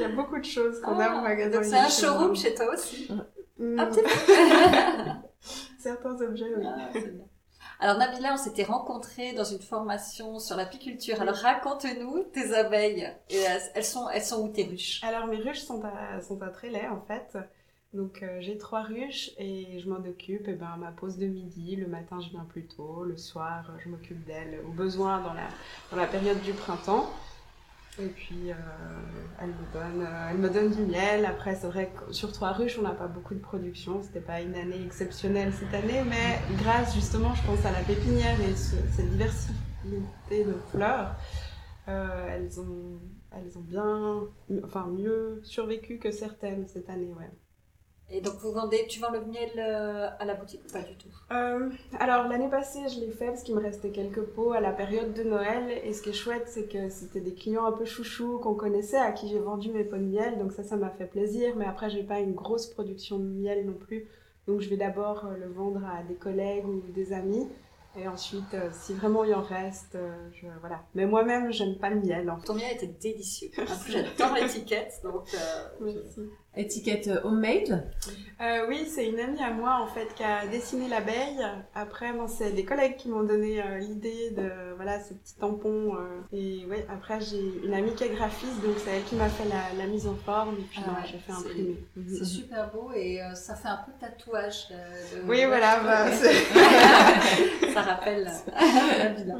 [0.00, 1.62] y a beaucoup de choses qu'on a au magasin.
[1.62, 3.08] C'est un showroom chez toi aussi
[3.58, 3.78] mm.
[5.78, 6.66] Certains objets, oui.
[6.66, 6.88] Ah,
[7.80, 11.20] Alors Nabila, on s'était rencontrés dans une formation sur l'apiculture.
[11.20, 13.10] Alors raconte-nous tes abeilles.
[13.74, 15.02] elles, sont, elles sont où tes ruches?
[15.02, 17.36] Alors mes ruches sont à, sont à Trélay en fait.
[17.92, 20.46] Donc euh, j'ai trois ruches et je m'en occupe.
[20.46, 23.88] Et ben ma pause de midi, le matin je viens plus tôt, le soir je
[23.88, 27.10] m'occupe d'elles au besoin dans la, période du printemps.
[27.98, 28.54] Et puis euh,
[29.40, 31.26] elle, me donne, euh, elle me donne du miel.
[31.26, 34.00] Après c'est vrai que sur trois ruches on n'a pas beaucoup de production.
[34.04, 38.40] C'était pas une année exceptionnelle cette année, mais grâce justement je pense à la pépinière
[38.40, 41.16] et cette diversité de fleurs,
[41.88, 43.00] elles ont
[43.32, 44.22] elles ont bien,
[44.64, 47.30] enfin mieux survécu que certaines cette année, ouais.
[48.12, 50.96] Et donc, vous vendez, tu vends le miel euh, à la boutique ou pas du
[50.96, 51.08] tout?
[51.30, 54.72] Euh, Alors, l'année passée, je l'ai fait parce qu'il me restait quelques pots à la
[54.72, 55.70] période de Noël.
[55.84, 58.98] Et ce qui est chouette, c'est que c'était des clients un peu chouchous qu'on connaissait,
[58.98, 60.38] à qui j'ai vendu mes pots de miel.
[60.38, 61.54] Donc ça, ça m'a fait plaisir.
[61.56, 64.08] Mais après, j'ai pas une grosse production de miel non plus.
[64.48, 67.46] Donc, je vais d'abord euh, le vendre à des collègues ou des amis.
[67.96, 70.84] Et ensuite, euh, si vraiment il en reste, euh, je, voilà.
[70.94, 72.32] Mais moi-même, j'aime pas le miel.
[72.44, 73.50] Ton miel était délicieux.
[73.58, 75.00] En plus, j'adore l'étiquette.
[75.02, 75.92] Donc, euh,
[76.56, 77.88] Étiquette homemade
[78.68, 81.46] Oui, c'est une amie à moi en fait qui a dessiné l'abeille.
[81.74, 85.96] Après, bon, c'est des collègues qui m'ont donné l'idée de voilà ce petit tampon.
[86.32, 89.48] et ouais, après j'ai une amie qui est graphiste, donc c'est elle qui m'a fait
[89.76, 91.76] la, mise en forme et puis ah j'ai fait imprimer.
[91.94, 92.24] C'est mhm.
[92.24, 94.68] super beau et ça fait un peu tatouage.
[95.28, 95.80] oui, voilà.
[95.80, 96.10] Bah,
[97.72, 98.28] ça rappelle
[98.98, 99.36] la villa.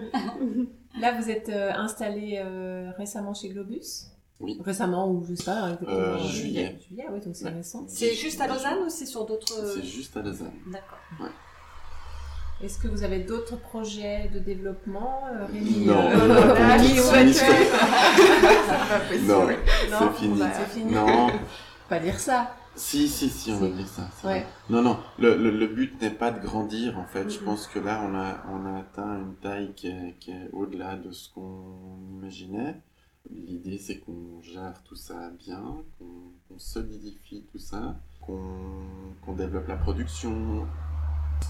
[0.98, 4.09] Là, vous êtes euh, installé euh, récemment chez Globus
[4.40, 4.58] Oui.
[4.64, 6.78] Récemment ou je sais pas euh, Juillet.
[6.88, 7.84] Juillet, oui, donc c'est récent.
[7.88, 10.52] C'est juste à Lausanne ou c'est sur d'autres C'est juste à Lausanne.
[10.66, 10.98] D'accord.
[11.20, 11.28] Ouais.
[12.62, 16.28] Est-ce que vous avez d'autres projets de développement, Rémi Non, euh,
[19.22, 19.54] non, non,
[19.90, 20.42] c'est fini.
[20.54, 20.92] C'est fini.
[20.92, 21.30] Non.
[21.88, 22.54] Pas dire ça.
[22.76, 24.08] Si, si, si, on va dire ça.
[24.68, 27.28] Non, non, le, le, but n'est pas de grandir, en fait.
[27.28, 30.48] Je pense que là, on a, on a atteint une taille qui est, qui est
[30.52, 32.80] au-delà de ce qu'on imaginait.
[33.28, 40.66] L'idée, c'est qu'on gère tout ça bien, qu'on solidifie tout ça, qu'on développe la production.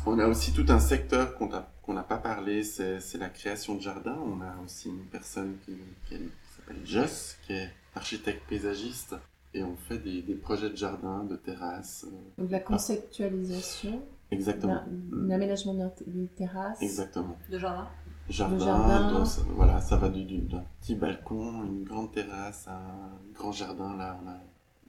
[0.07, 1.49] On a aussi tout un secteur qu'on
[1.95, 4.19] n'a pas parlé, c'est la création de jardins.
[4.25, 5.73] On a aussi une personne qui,
[6.09, 6.17] qui
[6.57, 9.15] s'appelle Joss, qui est architecte paysagiste,
[9.55, 12.07] et on fait des, des projets de jardin, de terrasses.
[12.07, 14.03] Euh, Donc la conceptualisation.
[14.31, 14.85] Exactement.
[15.11, 15.75] L'aménagement
[16.07, 16.81] d'une terrasse.
[16.81, 17.37] Exactement.
[17.51, 17.89] De jardin.
[18.31, 19.25] Jardin,
[19.57, 23.97] voilà, ça va du, d'un petit balcon, une grande terrasse, un grand jardin.
[23.97, 24.37] Là, on a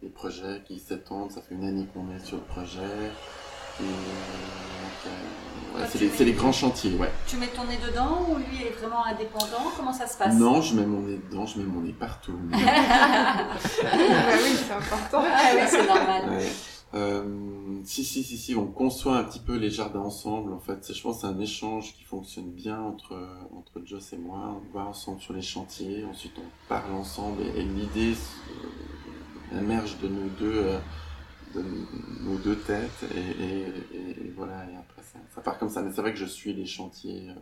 [0.01, 1.31] des projets qui s'étendent.
[1.31, 3.11] Ça fait une année qu'on est sur le projet.
[3.81, 3.83] Euh,
[5.89, 7.09] c'est les, grands chantiers, ouais.
[7.25, 9.71] Tu mets ton nez dedans ou lui est vraiment indépendant?
[9.75, 10.35] Comment ça se passe?
[10.35, 12.37] Non, je mets mon nez dedans, je mets mon nez partout.
[12.51, 12.57] bah
[14.43, 15.23] oui, c'est important.
[15.25, 16.23] Ah oui, c'est normal.
[16.93, 20.53] Si, si, si, si, on conçoit un petit peu les jardins ensemble.
[20.53, 23.17] En fait, je pense c'est un échange qui fonctionne bien entre,
[23.55, 24.61] entre Joss et moi.
[24.61, 28.13] On va ensemble sur les chantiers, ensuite on parle ensemble et, l'idée
[29.53, 30.65] euh, émerge de nos deux
[31.53, 31.63] de
[32.21, 36.13] nos deux têtes et, voilà et après ça, ça, part comme ça mais c'est vrai
[36.13, 37.35] que je suis les chantiers euh,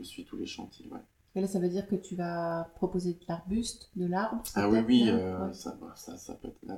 [0.00, 1.00] je suis tous les chantiers ouais
[1.36, 4.80] et là ça veut dire que tu vas proposer de l'arbuste de l'arbre ah oui
[4.86, 6.76] oui euh, ça, ça, ça, peut être là,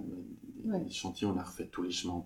[0.79, 2.21] des, chantiers on a refait tous les chemins en,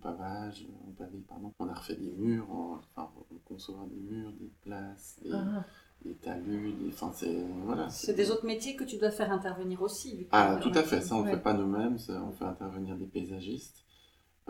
[0.00, 3.10] pavage en pavé pardon on a refait des murs on, enfin
[3.50, 5.64] on des murs des places des, ah.
[6.04, 6.88] des talus, des...
[6.88, 10.26] Enfin, c'est voilà, c'est des autres métiers que tu dois faire intervenir aussi.
[10.32, 11.00] ah, tout à fait.
[11.00, 11.96] Ça, on ne fait pas nous-mêmes.
[12.08, 13.84] On fait intervenir des paysagistes.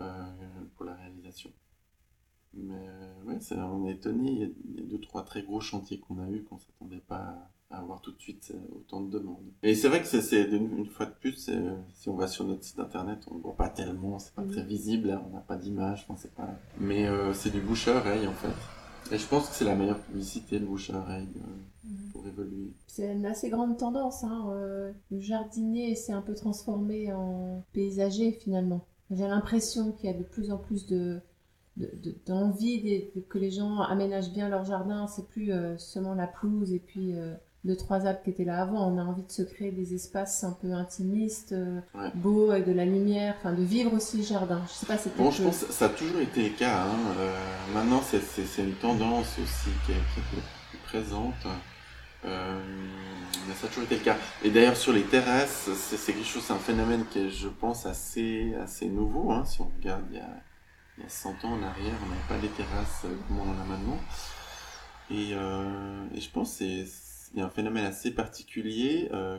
[0.01, 0.25] Euh,
[0.77, 1.53] pour la réalisation.
[2.57, 2.89] Mais
[3.27, 4.31] ouais, on est étonné.
[4.31, 7.51] Il y, a, deux, trois très gros chantiers qu'on a eu qu'on ne s'attendait pas
[7.71, 9.51] à avoir tout de suite euh, autant de demandes.
[9.63, 11.51] Et c'est vrai que c'est une, fois de plus,
[11.95, 14.51] si on va sur notre site internet, on ne voit pas tellement, c'est pas Mhm.
[14.53, 16.49] très visible, hein, on n'a pas d'image, enfin, pas.
[16.79, 19.15] Mais euh, c'est du bouche à oreille en fait.
[19.15, 22.11] Et je pense que c'est la meilleure publicité, le bouche à oreille, euh, Mhm.
[22.13, 22.73] pour évoluer.
[22.87, 24.25] C'est une assez grande tendance.
[24.25, 24.47] Hein.
[24.53, 28.87] euh, le jardinier s'est un peu transformé en paysager finalement.
[29.11, 31.21] J'ai l'impression qu'il y a de plus en plus de
[31.77, 35.07] de- de- d'envie de- que les gens aménagent bien leur jardin.
[35.07, 38.61] C'est plus euh, seulement la pelouse et puis euh, deux trois arbres qui étaient là
[38.63, 38.87] avant.
[38.93, 42.11] On a envie de se créer des espaces un peu intimistes, euh, Ouais.
[42.15, 44.63] beaux avec de la lumière, enfin de vivre aussi le jardin.
[44.69, 46.83] Je sais pas, c'est Bon, je pense que ça a toujours été le cas.
[46.85, 46.99] Hein.
[47.19, 47.33] Euh,
[47.73, 51.35] maintenant, c'est- une tendance aussi qui est, qui est présente.
[53.47, 54.17] Mais ça a toujours été le cas.
[54.43, 57.49] Et d'ailleurs, sur les terrasses, c'est c'est quelque chose, c'est un phénomène qui est, je
[57.49, 59.31] pense, assez, assez nouveau.
[59.31, 59.45] Hein.
[59.45, 60.29] Si on regarde il y, a,
[60.99, 63.51] il y a 100 ans en arrière, on n'avait pas les terrasses euh, comme on
[63.51, 63.99] en a maintenant.
[65.11, 69.39] Et, euh, et je pense que c'est- il y a un phénomène assez particulier euh,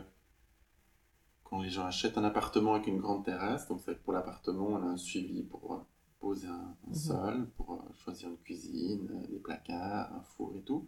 [1.44, 3.68] quand les gens achètent un appartement avec une grande terrasse.
[3.68, 5.86] Donc, c'est vrai que pour l'appartement, on a un suivi pour
[6.20, 6.94] poser un, un Mhm.
[6.94, 10.86] sol, pour choisir une cuisine, des placards, un four et tout.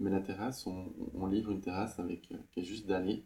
[0.00, 3.24] Mais la terrasse, on, on livre une terrasse avec, euh, qui est juste dallée.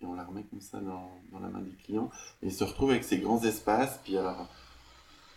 [0.00, 2.10] Et on la remet comme ça dans, dans la main du client.
[2.42, 4.00] Et ils se retrouvent avec ces grands espaces.
[4.04, 4.48] Puis alors,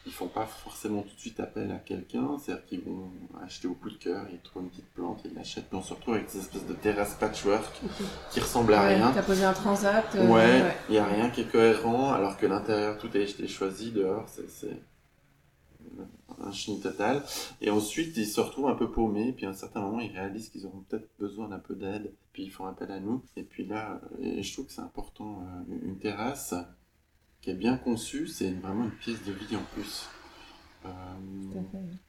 [0.07, 2.37] ils font pas forcément tout de suite appel à quelqu'un.
[2.39, 3.11] C'est-à-dire qu'ils vont
[3.43, 5.67] acheter au coup de cœur, ils trouvent une petite plante, ils l'achètent.
[5.69, 7.81] Puis on se retrouve avec ces espèces de terrasses patchwork
[8.31, 9.11] qui ressemblent à Ouais, rien.
[9.13, 10.15] T'as posé un transat.
[10.15, 13.91] euh, Ouais, il n'y a rien qui est cohérent, alors que l'intérieur, tout été choisi,
[13.91, 14.47] dehors, c'est-
[16.39, 17.23] un chenille total.
[17.61, 20.49] Et ensuite, ils se retrouvent un peu paumés, puis à un certain moment, ils réalisent
[20.49, 23.23] qu'ils auront peut-être besoin d'un peu d'aide, puis ils font appel à nous.
[23.35, 26.53] Et puis là, et je trouve que c'est important, euh, une terrasse
[27.41, 30.07] qui est bien conçue, c'est vraiment une pièce de vie en plus.
[30.85, 30.89] Euh,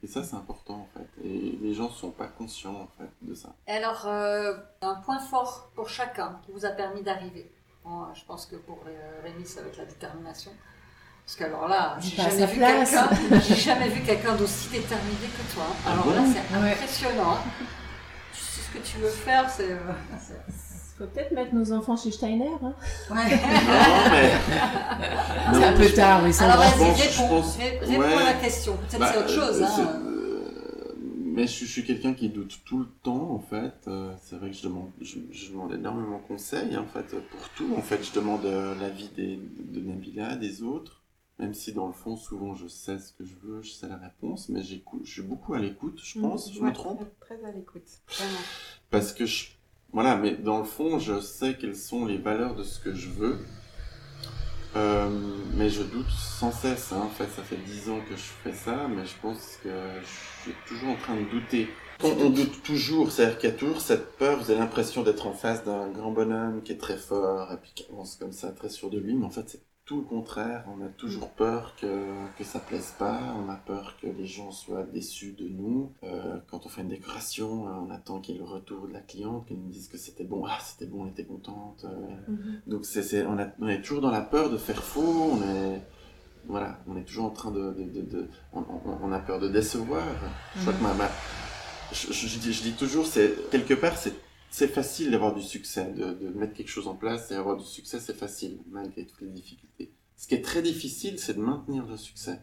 [0.02, 1.08] et ça, c'est important en fait.
[1.26, 3.54] Et les gens ne sont pas conscients en fait de ça.
[3.66, 7.50] Et alors, euh, un point fort pour chacun qui vous a permis d'arriver.
[7.84, 10.52] Bon, je pense que pour euh, Rémi, ça va être la détermination.
[11.24, 13.08] Parce que alors là, j'ai jamais, vu quelqu'un,
[13.40, 15.64] j'ai jamais vu quelqu'un d'aussi déterminé que toi.
[15.86, 16.72] Ah Alors bon là, c'est Ouais.
[16.72, 17.38] impressionnant.
[18.32, 19.76] Tu sais ce que tu veux faire, c'est.
[20.98, 22.50] Faut peut-être mettre nos enfants chez Steiner.
[22.62, 22.74] Hein.
[23.10, 23.30] Ouais.
[23.30, 24.30] Non, mais.
[25.54, 28.14] C'est un peu tard, oui, Alors je vas-y, je réponds, pense- Ré- réponds ouais.
[28.14, 28.76] à la question.
[28.76, 29.60] Peut-être Bah, c'est autre chose.
[29.62, 29.70] euh, hein.
[29.76, 30.94] c'est- euh,
[31.24, 33.74] mais je, je suis quelqu'un qui doute tout le temps, en fait.
[33.86, 37.48] Euh, c'est vrai que je demande, je, je demande énormément de conseils, en fait, pour
[37.56, 37.74] tout.
[37.76, 41.02] En fait, je demande euh, l'avis des, de Nabila, des autres.
[41.38, 43.96] Même si, dans le fond, souvent, je sais ce que je veux, je sais la
[43.98, 46.52] réponse, mais j'écoute, je suis beaucoup à l'écoute, je pense.
[46.52, 48.38] Je me Ouais, trompe Très à l'écoute, vraiment.
[48.90, 49.50] parce que je...
[49.92, 53.08] Voilà, mais dans le fond, je sais quelles sont les valeurs de ce que je
[53.08, 53.38] veux.
[54.76, 55.08] Euh,
[55.54, 56.92] mais je doute sans cesse.
[56.92, 57.00] hein.
[57.04, 59.70] En fait, ça fait dix ans que je fais ça, mais je pense que
[60.02, 61.68] je suis toujours en train de douter.
[62.04, 65.64] On, on doute toujours, c'est-à-dire qu'il toujours cette peur, vous avez l'impression d'être en face
[65.64, 68.88] d'un grand bonhomme qui est très fort et puis qui avance comme ça, très sûr
[68.90, 71.86] de lui, mais en fait c'est tout le contraire, on a toujours peur que,
[72.36, 75.92] que ça plaise pas, on a peur que les gens soient déçus de nous.
[76.04, 78.92] Euh, quand on fait une décoration, euh, on attend qu'il y ait le retour de
[78.92, 81.86] la cliente, qu'elle nous dise que c'était bon, ah c'était bon, on était contente.
[81.86, 82.34] euh.
[82.66, 85.40] Donc c'est, c'est, on, a, on est toujours dans la peur de faire faux, on
[85.42, 85.80] est,
[86.46, 89.40] voilà, on est toujours en train de, de, de, de- on, on- on a peur
[89.40, 90.04] de décevoir.
[90.54, 91.10] Je crois que ma, ma-
[91.92, 94.12] je, je- je dis, je dis toujours, c'est quelque part c'est
[94.50, 97.64] c'est facile d'avoir du succès, de, de mettre quelque chose en place et avoir du
[97.64, 99.92] succès, c'est facile, malgré toutes les difficultés.
[100.16, 102.40] Ce qui est très difficile, c'est de maintenir le succès.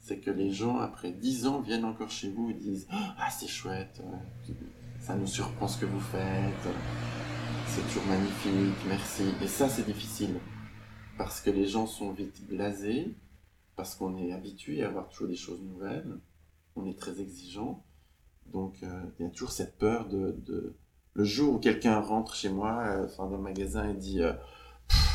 [0.00, 3.46] C'est que les gens, après 10 ans, viennent encore chez vous et disent Ah, c'est
[3.46, 4.52] chouette, euh,
[4.98, 6.74] ça nous surprend ce que vous faites,
[7.68, 9.22] c'est toujours magnifique, merci.
[9.40, 10.34] Et ça, c'est difficile.
[11.16, 13.14] Parce que les gens sont vite blasés,
[13.76, 16.18] parce qu'on est habitué à avoir toujours des choses nouvelles,
[16.76, 17.84] on est très exigeant.
[18.52, 20.74] Donc, euh, il y a toujours cette peur de, de,
[21.14, 24.32] le jour où quelqu'un rentre chez moi, euh, enfin dans le magasin et dit euh,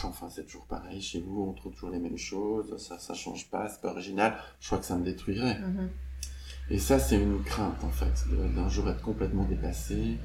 [0.04, 3.50] enfin c'est toujours pareil chez vous, on trouve toujours les mêmes choses, ça ça change
[3.50, 5.60] pas, c'est pas original, je crois que ça me détruirait.
[5.60, 5.90] Mhm.
[6.70, 8.14] Et ça c'est une crainte en fait,
[8.56, 10.18] d'un jour être complètement dépassé.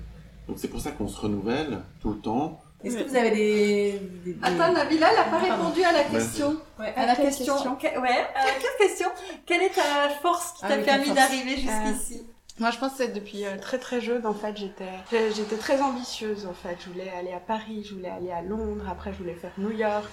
[0.48, 2.60] Donc c'est pour ça qu'on se renouvelle tout le temps.
[2.82, 3.92] Est-ce que vous avez des.
[4.24, 6.56] des- des- Attends, Nabila, elle n'a pas répondu à la question.
[6.80, 7.54] Ouais, À la quelle question.
[7.54, 9.08] question que- ouais, à quelle question
[9.46, 12.26] Quelle est ta force qui Ah t'a ta permis d'arriver jusqu'ici?
[12.62, 14.88] Moi, je pense que c'est depuis euh, très très jeune, en fait, j'étais
[15.34, 16.76] j'étais très ambitieuse, en fait.
[16.78, 19.72] Je voulais aller à Paris, je voulais aller à Londres, après je voulais faire New
[19.72, 20.08] York,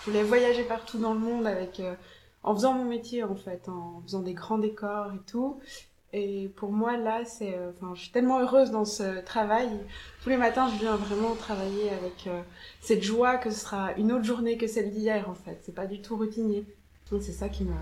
[0.00, 1.96] je voulais voyager partout dans le monde avec, euh,
[2.44, 5.58] en faisant mon métier, en fait, en faisant des grands décors et tout.
[6.12, 9.68] Et pour moi, là, c'est, euh, je suis tellement heureuse dans ce travail.
[10.22, 12.28] Tous les matins, je viens vraiment travailler avec
[12.80, 15.58] cette joie que ce sera une autre journée que celle d'hier, en fait.
[15.64, 16.64] C'est pas du tout routinier.
[17.10, 17.74] Donc c'est ça qui me,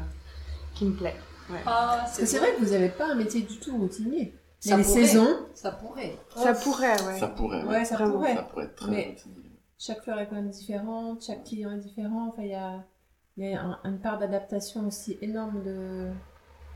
[0.75, 1.17] qui me plaît.
[1.51, 1.61] Ouais.
[1.67, 4.35] Ah, Parce que c'est vrai que vous n'avez pas un métier du tout routinier.
[4.65, 5.07] Il y a Ça les pourrait.
[5.07, 5.37] saisons.
[5.55, 6.17] Ça pourrait.
[6.35, 7.19] Ça pourrait, ouais.
[7.21, 7.69] Ça pourrait, ouais.
[7.69, 8.13] Ouais, ça Vraiment.
[8.15, 8.35] pourrait.
[8.35, 9.51] Ça pourrait être très Mais- routinier.
[9.79, 12.29] Chaque fleur est quand même différente, chaque client est différent.
[12.33, 12.83] Enfin, il y a,
[13.37, 16.09] il y a un- une part d'adaptation aussi énorme de.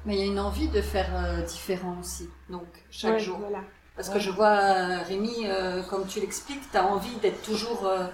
[0.07, 3.39] Mais il y a une envie de faire euh, différent aussi, donc chaque Ouais, jour.
[3.39, 3.61] Voilà.
[3.97, 4.15] Parce Ouais.
[4.15, 8.07] que je vois, euh, Rémi, euh, comme tu l'expliques, tu as envie d'être toujours euh,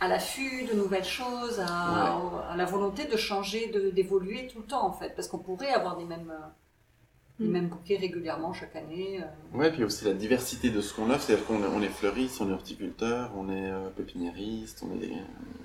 [0.00, 2.18] à l'affût de nouvelles choses, à,
[2.52, 5.14] à la volonté de changer, de- d'évoluer tout le temps en fait.
[5.16, 6.46] Parce qu'on pourrait avoir des mêmes, euh,
[7.40, 7.52] les Mm.
[7.52, 9.20] mêmes bouquets régulièrement chaque année.
[9.22, 9.58] euh.
[9.58, 12.40] Ouais, puis aussi la diversité de ce qu'on offre, c'est-à-dire qu'on est, on est fleuriste,
[12.40, 15.12] on est horticulteur, on est euh, pépiniériste, on est des-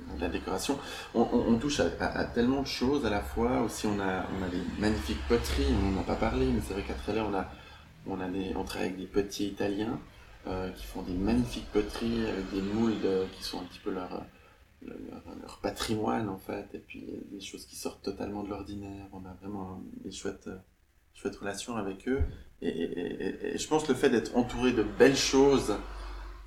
[0.09, 0.77] on a de la décoration.
[1.15, 3.61] On, on- on touche à, à- à tellement de choses à la fois.
[3.61, 6.73] Aussi, on a, on a des magnifiques poteries, on n'en a pas parlé, mais c'est
[6.73, 7.45] vrai qu'à Trélé, on a,
[8.07, 9.99] on a des, on travaille avec des potiers italiens
[10.47, 13.91] euh, qui font des magnifiques poteries avec des moules de- qui sont un petit peu
[13.91, 14.09] leur,
[14.81, 19.07] leur, leur- leur patrimoine en fait, et puis des choses qui sortent totalement de l'ordinaire.
[19.13, 20.57] On a vraiment des chouettes, euh,
[21.13, 22.21] chouettes relations avec eux.
[22.61, 25.75] Et, et- et- et je pense que le fait d'être entouré de belles choses,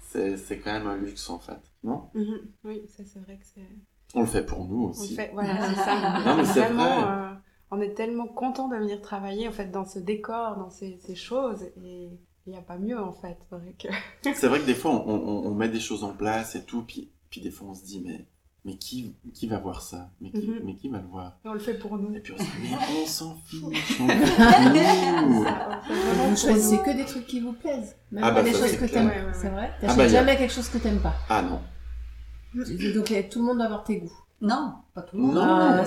[0.01, 2.09] c'est c'est quand même un luxe en fait, non?
[2.15, 2.39] Mhm.
[2.65, 3.67] Oui, ça c'est vrai que c'est.
[4.15, 5.17] On le fait pour nous On le aussi.
[5.17, 6.19] fait, voilà, c'est ça.
[6.25, 7.11] Non, mais c'est Vraiment, vrai.
[7.11, 7.35] euh,
[7.71, 11.15] on est tellement content de venir travailler en fait dans ce décor, dans ces, ces
[11.17, 12.11] choses, et
[12.47, 13.37] il n'y a pas mieux en fait.
[13.51, 13.89] C'est vrai que.
[14.35, 16.83] C'est vrai que des fois on, on- on met des choses en place et tout,
[16.83, 18.27] puis, puis des fois on se dit mais,
[18.65, 20.11] mais qui, qui va voir ça?
[20.21, 20.61] Mais qui, Mhm.
[20.65, 21.39] mais qui va le voir?
[21.45, 22.15] Et on le fait pour nous.
[22.15, 23.99] Et puis on se dit mais on s'en fiche,
[26.29, 27.97] Vous choisissez que des trucs qui vous plaisent.
[28.13, 29.07] Même Ah pas bah des ça, choses c'est que t'aimes.
[29.09, 29.33] Ouais, ouais, ouais.
[29.35, 29.71] C'est vrai?
[29.73, 31.15] Ah T'achètes bah, y a- jamais quelque chose que t'aimes pas?
[31.29, 31.61] Ah non.
[32.55, 34.13] Donc tout le monde doit avoir tes goûts.
[34.41, 35.35] Non, pas tout le monde.
[35.35, 35.43] Non.
[35.43, 35.85] Ah,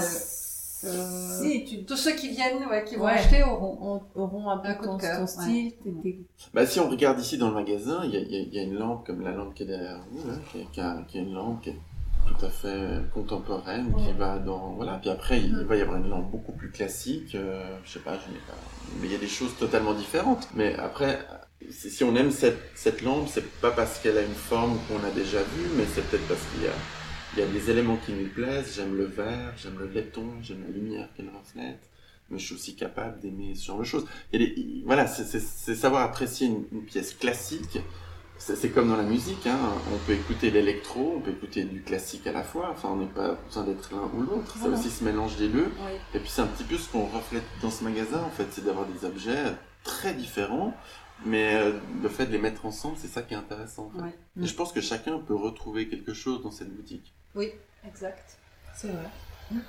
[0.86, 3.12] Euh, si, tu tous ceux qui viennent, ouais, qui vont Ouais.
[3.14, 4.02] acheter auront.
[4.16, 5.28] on- auront un peu Un coup de ton, cœur, ton ouais.
[5.28, 6.20] style, tes- tes-
[6.54, 9.06] Bah, si on regarde ici dans le magasin, il y a, y y une lampe
[9.06, 11.34] comme la lampe qui est derrière vous, là, qui, est- qui a- qui est une
[11.34, 11.80] lampe qui est
[12.28, 14.74] tout à fait contemporaine, qui va dans...
[14.76, 18.00] Voilà, puis après, il, va y avoir une lampe beaucoup plus classique, euh, je sais
[18.00, 18.54] pas, je n'ai pas...
[19.02, 20.48] Mais il y a des choses totalement différentes.
[20.54, 21.20] Mais après,
[21.72, 25.04] si si on aime cette, cette lampe, c'est pas parce qu'elle a une forme qu'on
[25.08, 26.72] a déjà vue, mais c'est peut-être parce qu'il y a,
[27.34, 28.74] il y a des éléments qui nous plaisent.
[28.76, 31.80] J'aime le vert, j'aime le laiton, j'aime la lumière qu'elle reflète.
[32.30, 34.06] Mais je suis aussi capable d'aimer ce genre de choses.
[34.32, 37.80] Des- voilà, c'est- c'est c'est savoir apprécier une, une pièce classique.
[38.38, 39.58] C'est c'est comme dans la musique, hein.
[39.94, 43.06] on peut écouter l'électro, on peut écouter du classique à la fois, enfin on n'est
[43.08, 44.78] pas besoin d'être l'un ou l'autre, c'est Voilà.
[44.78, 45.66] aussi ce mélange des deux.
[45.86, 45.92] Oui.
[46.14, 48.64] Et puis c'est un petit peu ce qu'on reflète dans ce magasin en fait, c'est
[48.64, 49.44] d'avoir des objets
[49.84, 50.74] très différents,
[51.26, 54.04] mais euh, le fait de les mettre ensemble, c'est ça qui est intéressant en fait.
[54.06, 54.44] Ouais.
[54.44, 57.14] Et je pense que chacun peut retrouver quelque chose dans cette boutique.
[57.36, 57.52] Oui,
[57.88, 58.38] exact.
[58.76, 59.60] C'est vrai.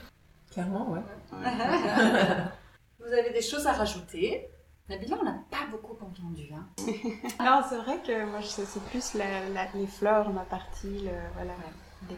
[0.51, 1.01] Clairement, ouais.
[1.32, 1.38] Ouais.
[2.98, 4.48] Vous avez des choses à rajouter?
[4.88, 6.48] Nabila, on n'a pas beaucoup entendu.
[6.53, 6.66] Hein.
[7.38, 11.53] Non, c'est vrai que moi, c'est plus la- la- les fleurs, ma partie, le, voilà,
[12.09, 12.16] déco-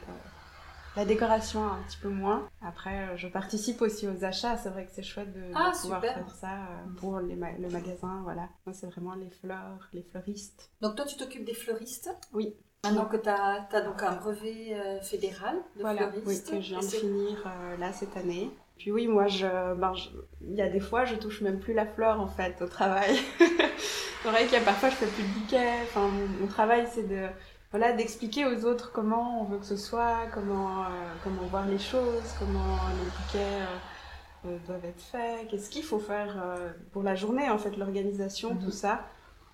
[0.96, 2.48] la décoration un petit peu moins.
[2.60, 4.56] Après, euh, je participe aussi aux achats.
[4.56, 6.14] C'est vrai que c'est chouette de, de Ah, pouvoir super.
[6.14, 8.20] faire ça euh, pour les ma- le magasin.
[8.24, 8.48] Voilà.
[8.66, 10.70] Moi, c'est vraiment les fleurs, les fleuristes.
[10.80, 12.10] Donc toi, tu t'occupes des fleuristes?
[12.32, 12.54] Oui.
[12.84, 16.50] Maintenant que tu as, donc un brevet euh, fédéral de Voilà, oui, fleuriste.
[16.50, 18.50] que je viens de finir euh, là cette année.
[18.76, 20.08] Puis oui, moi, je, ben, je-
[20.40, 23.16] il y a des fois, je touche même plus la fleur en fait au travail.
[23.38, 25.82] c'est vrai qu'il y a parfois, je fais plus de bouquets.
[25.84, 27.26] Enfin, mon, mon travail, c'est de
[27.72, 30.86] voilà d'expliquer aux autres comment on veut que ce soit, comment euh,
[31.24, 35.98] comment voir les choses, comment les bouquets euh, euh, doivent être faits, qu'est-ce qu'il faut
[35.98, 38.64] faire euh, pour la journée en fait, l'organisation, Mhm.
[38.64, 39.06] tout ça.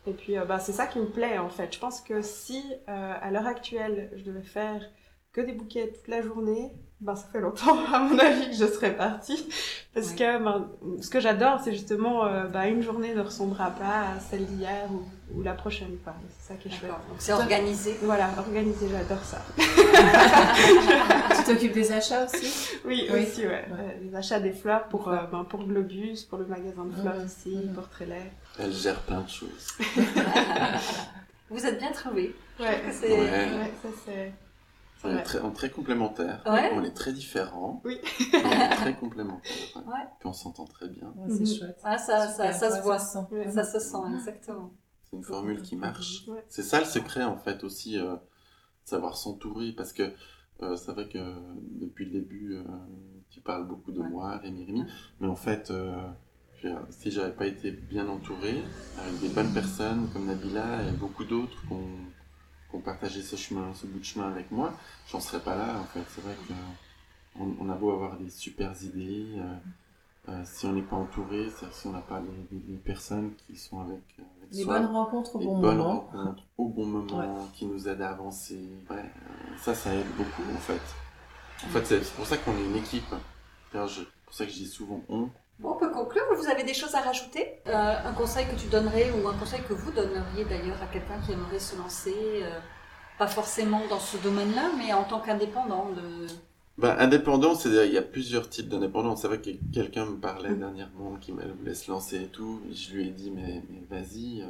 [0.07, 1.75] Et puis, ben, c'est ça qui me plaît en fait.
[1.75, 4.81] Je pense que si à l'heure actuelle, je devais faire
[5.33, 8.67] que des bouquets toute la journée, ben, ça fait longtemps, à mon avis, que je
[8.67, 9.49] serais partie.
[9.95, 10.17] Parce Ouais.
[10.17, 10.69] que ben,
[11.01, 14.87] ce que j'adore, c'est justement euh, ben, une journée ne ressemblera pas à celle d'hier
[14.93, 15.97] ou, ou la prochaine.
[16.05, 16.15] quoi.
[16.41, 16.91] C'est ça qui est chouette.
[17.19, 17.97] C'est organisé.
[18.03, 19.39] Voilà, organiser, j'adore ça.
[21.37, 22.77] tu t'occupes des achats aussi?
[22.85, 23.23] Oui, Oui.
[23.27, 23.65] aussi, ouais.
[23.71, 27.17] Euh, les achats des fleurs pour, euh, ben, pour Globus, pour le magasin de fleurs
[27.17, 27.27] Mhm.
[27.27, 27.75] ici, Mhm.
[27.75, 28.33] pour Trélay.
[28.59, 29.69] Elle gère plein de choses.
[31.51, 32.35] Vous êtes bien trouvés.
[32.61, 33.09] Ouais, Ouais.
[33.11, 34.33] ouais, ça c'est.
[35.01, 36.43] C'est On est très, on est très complémentaires.
[36.47, 36.71] Ouais.
[36.75, 37.81] On est très différents.
[37.85, 37.99] Oui.
[38.33, 39.53] mais on est très complémentaires.
[39.77, 39.83] ouais.
[39.93, 40.07] Ouais.
[40.19, 41.13] Puis on s'entend très bien.
[41.17, 41.47] Ouais, C'est Mhm.
[41.47, 41.81] chouette.
[41.85, 42.99] Ah, ça, ça, ça se ouais, voit.
[42.99, 43.27] se sent.
[43.31, 43.51] Ouais.
[43.51, 44.73] Ça se sent, exactement.
[45.05, 46.27] C'est une formule qui marche.
[46.29, 46.45] Ouais.
[46.49, 48.17] C'est ça le secret en fait aussi, euh,
[48.85, 50.13] savoir s'entourer parce que
[50.63, 51.19] euh, c'est vrai que
[51.81, 52.65] depuis le début euh,
[53.31, 54.09] tu parles beaucoup de Ouais.
[54.09, 54.85] moi, Rémi Rémi,
[55.21, 55.97] mais en fait euh,
[56.91, 58.63] si j'avais pas été bien entouré
[58.99, 61.75] avec des bonnes personnes comme Nabila et beaucoup d'autres qui
[62.73, 64.73] ont, partagé ce chemin, ce bout de chemin avec moi,
[65.11, 66.05] j'en serais pas là en fait.
[66.15, 66.55] C'est vrai que
[67.41, 69.27] on, a beau avoir des super idées.
[69.39, 69.55] euh,
[70.31, 73.57] euh, si on n'est pas entouré, si on n'a pas les, les- les personnes qui
[73.57, 76.11] sont avec, euh, avec Les soi, bonnes rencontres au les bon bonnes moment.
[76.13, 78.59] rencontres au bon moment qui nous aident à avancer.
[78.91, 79.05] Ouais,
[79.63, 80.81] ça, ça aide beaucoup en fait.
[81.65, 83.05] En fait, c'est pour ça qu'on est une équipe.
[83.73, 83.79] C'est
[84.25, 86.23] pour ça que je dis souvent on, Bon, on peut conclure.
[86.37, 87.47] Vous avez des choses à rajouter?
[87.67, 91.19] Euh, Un conseil que tu donnerais ou un conseil que vous donneriez d'ailleurs à quelqu'un
[91.25, 92.59] qui aimerait se lancer, euh,
[93.19, 96.27] pas forcément dans ce domaine-là, mais en tant qu'indépendant de...
[96.79, 99.17] Bah, indépendant, c'est il y a plusieurs types d'indépendants.
[99.17, 102.61] C'est vrai que quelqu'un me parlait dernièrement qui me voulait se lancer et tout.
[102.71, 104.47] Et je lui ai dit mais, mais vas-y, euh,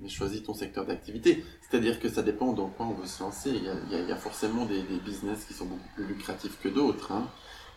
[0.00, 1.42] mais choisis ton secteur d'activité.
[1.62, 3.48] C'est-à-dire que ça dépend dans quoi on veut se lancer.
[3.50, 5.64] Il y a, il y a- il y a forcément des, des business qui sont
[5.64, 7.10] beaucoup plus lucratifs que d'autres.
[7.10, 7.26] hein.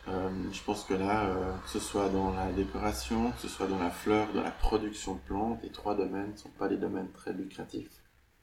[0.07, 3.67] Euh, je pense que là, euh, que ce soit dans la décoration, que ce soit
[3.67, 6.77] dans la fleur, dans la production de plantes, les trois domaines ne sont pas des
[6.77, 7.89] domaines très lucratifs.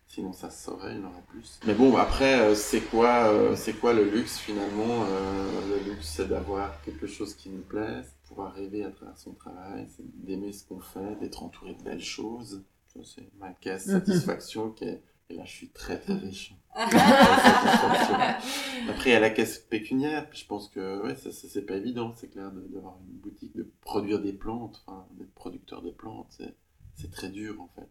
[0.07, 1.61] Sinon, ça se saurait, il y en aurait plus.
[1.67, 5.05] Mais bon, après, euh, c'est quoi, c'est quoi le luxe finalement
[5.69, 9.87] Le luxe, c'est d'avoir quelque chose qui nous plaise, pouvoir rêver à travers son travail,
[9.97, 12.65] c'est d'aimer ce qu'on fait, d'être entouré de belles choses.
[13.05, 15.03] C'est ma caisse satisfaction qui est...
[15.31, 16.55] Et là, je suis très très riche.
[16.74, 16.99] Après,
[19.07, 20.26] il y a la caisse pécuniaire.
[20.33, 23.70] Je pense que ouais, ça, ça, c'est pas évident, c'est clair, d'avoir une boutique, de
[23.81, 26.43] produire des plantes, enfin, d'être producteur de plantes.
[26.97, 27.89] C'est, très dur, en fait.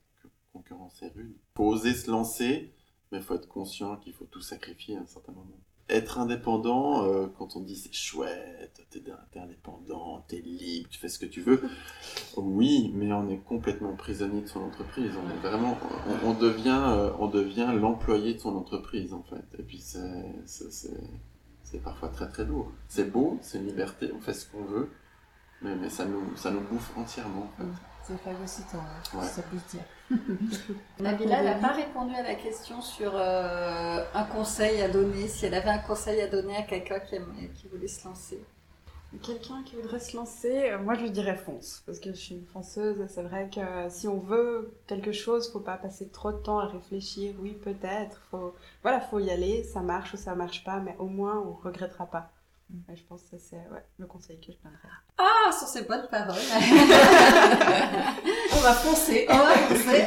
[0.54, 1.36] Concurrence est rude.
[1.56, 2.74] Faut oser se lancer,
[3.12, 5.60] mais il faut être conscient qu'il faut tout sacrifier à un certain moment.
[5.90, 9.02] Être indépendant, euh, quand on dit c'est chouette, t'es,
[9.40, 11.62] indépendant, t'es libre, tu fais ce que tu veux.
[12.38, 15.12] Oui, mais on est complètement prisonnier de son entreprise.
[15.18, 15.78] On est vraiment,
[16.24, 19.44] on, on devient, euh, on devient l'employé de son entreprise en fait.
[19.58, 20.00] Et puis c'est,
[20.46, 21.02] c'est, c'est,
[21.64, 22.72] c'est parfois très très lourd.
[22.88, 24.90] C'est beau, c'est une liberté, on fait ce qu'on veut,
[25.62, 27.89] mais, mais ça nous, ça nous bouffe entièrement en fait.
[28.18, 29.26] Phagocytant, hein, Ouais.
[29.26, 29.86] ça peut se dire.
[31.00, 35.54] Nabila n'a pas répondu à la question sur euh, un conseil à donner, si elle
[35.54, 37.18] avait un conseil à donner à quelqu'un qui,
[37.56, 38.44] qui voulait se lancer.
[39.24, 42.36] Quelqu'un qui voudrait se lancer, euh, moi je lui dirais fonce, parce que je suis
[42.36, 46.32] une fonceuse c'est vrai que euh, si on veut quelque chose, faut pas passer trop
[46.32, 48.54] de temps à réfléchir, oui peut-être, faut,
[48.84, 52.06] voilà, faut y aller, ça marche ou ça marche pas, mais au moins on regrettera
[52.06, 52.30] pas.
[52.92, 54.78] Et je pense que c'est ouais, le conseil que je donnerais.
[55.18, 56.36] Ah, sur ces bonnes paroles.
[58.54, 59.26] On va foncer.
[59.30, 60.06] On va foncer.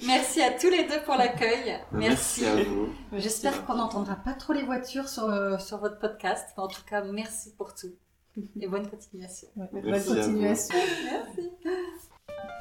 [0.06, 1.78] Merci à tous les deux pour l'accueil.
[1.92, 2.88] Merci à vous.
[3.12, 6.48] J'espère qu'on n'entendra pas trop les voitures sur, euh, sur votre podcast.
[6.56, 7.92] Mais en tout cas, merci pour tout.
[8.60, 9.48] Et bonne continuation.
[9.56, 10.26] Ouais, Merci bonne à vous.
[10.32, 10.74] continuation.
[11.04, 11.50] Merci.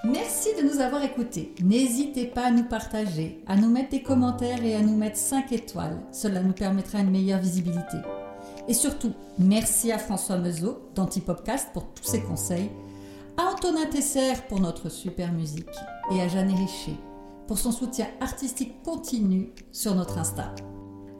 [0.05, 1.55] Merci de nous avoir écoutés.
[1.61, 5.51] N'hésitez pas à nous partager, à nous mettre des commentaires et à nous mettre 5
[5.53, 6.01] étoiles.
[6.11, 7.97] Cela nous permettra une meilleure visibilité.
[8.67, 12.69] Et surtout, merci à François Meuseau d'Antipopcast pour tous ses conseils,
[13.37, 15.67] à Antonin Tesser pour notre super musique
[16.11, 16.95] et à Jeanne Richer
[17.47, 20.53] pour son soutien artistique continu sur notre Insta.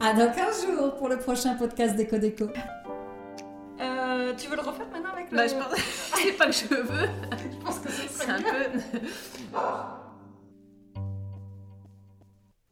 [0.00, 2.46] À dans 15 jours pour le prochain podcast Déco Déco.
[3.80, 5.36] Euh, tu veux le refaire maintenant avec le...
[5.36, 5.78] Bah, je pense...
[6.14, 7.08] c'est pas que je veux.
[7.52, 9.08] je pense que ce C'est un peu.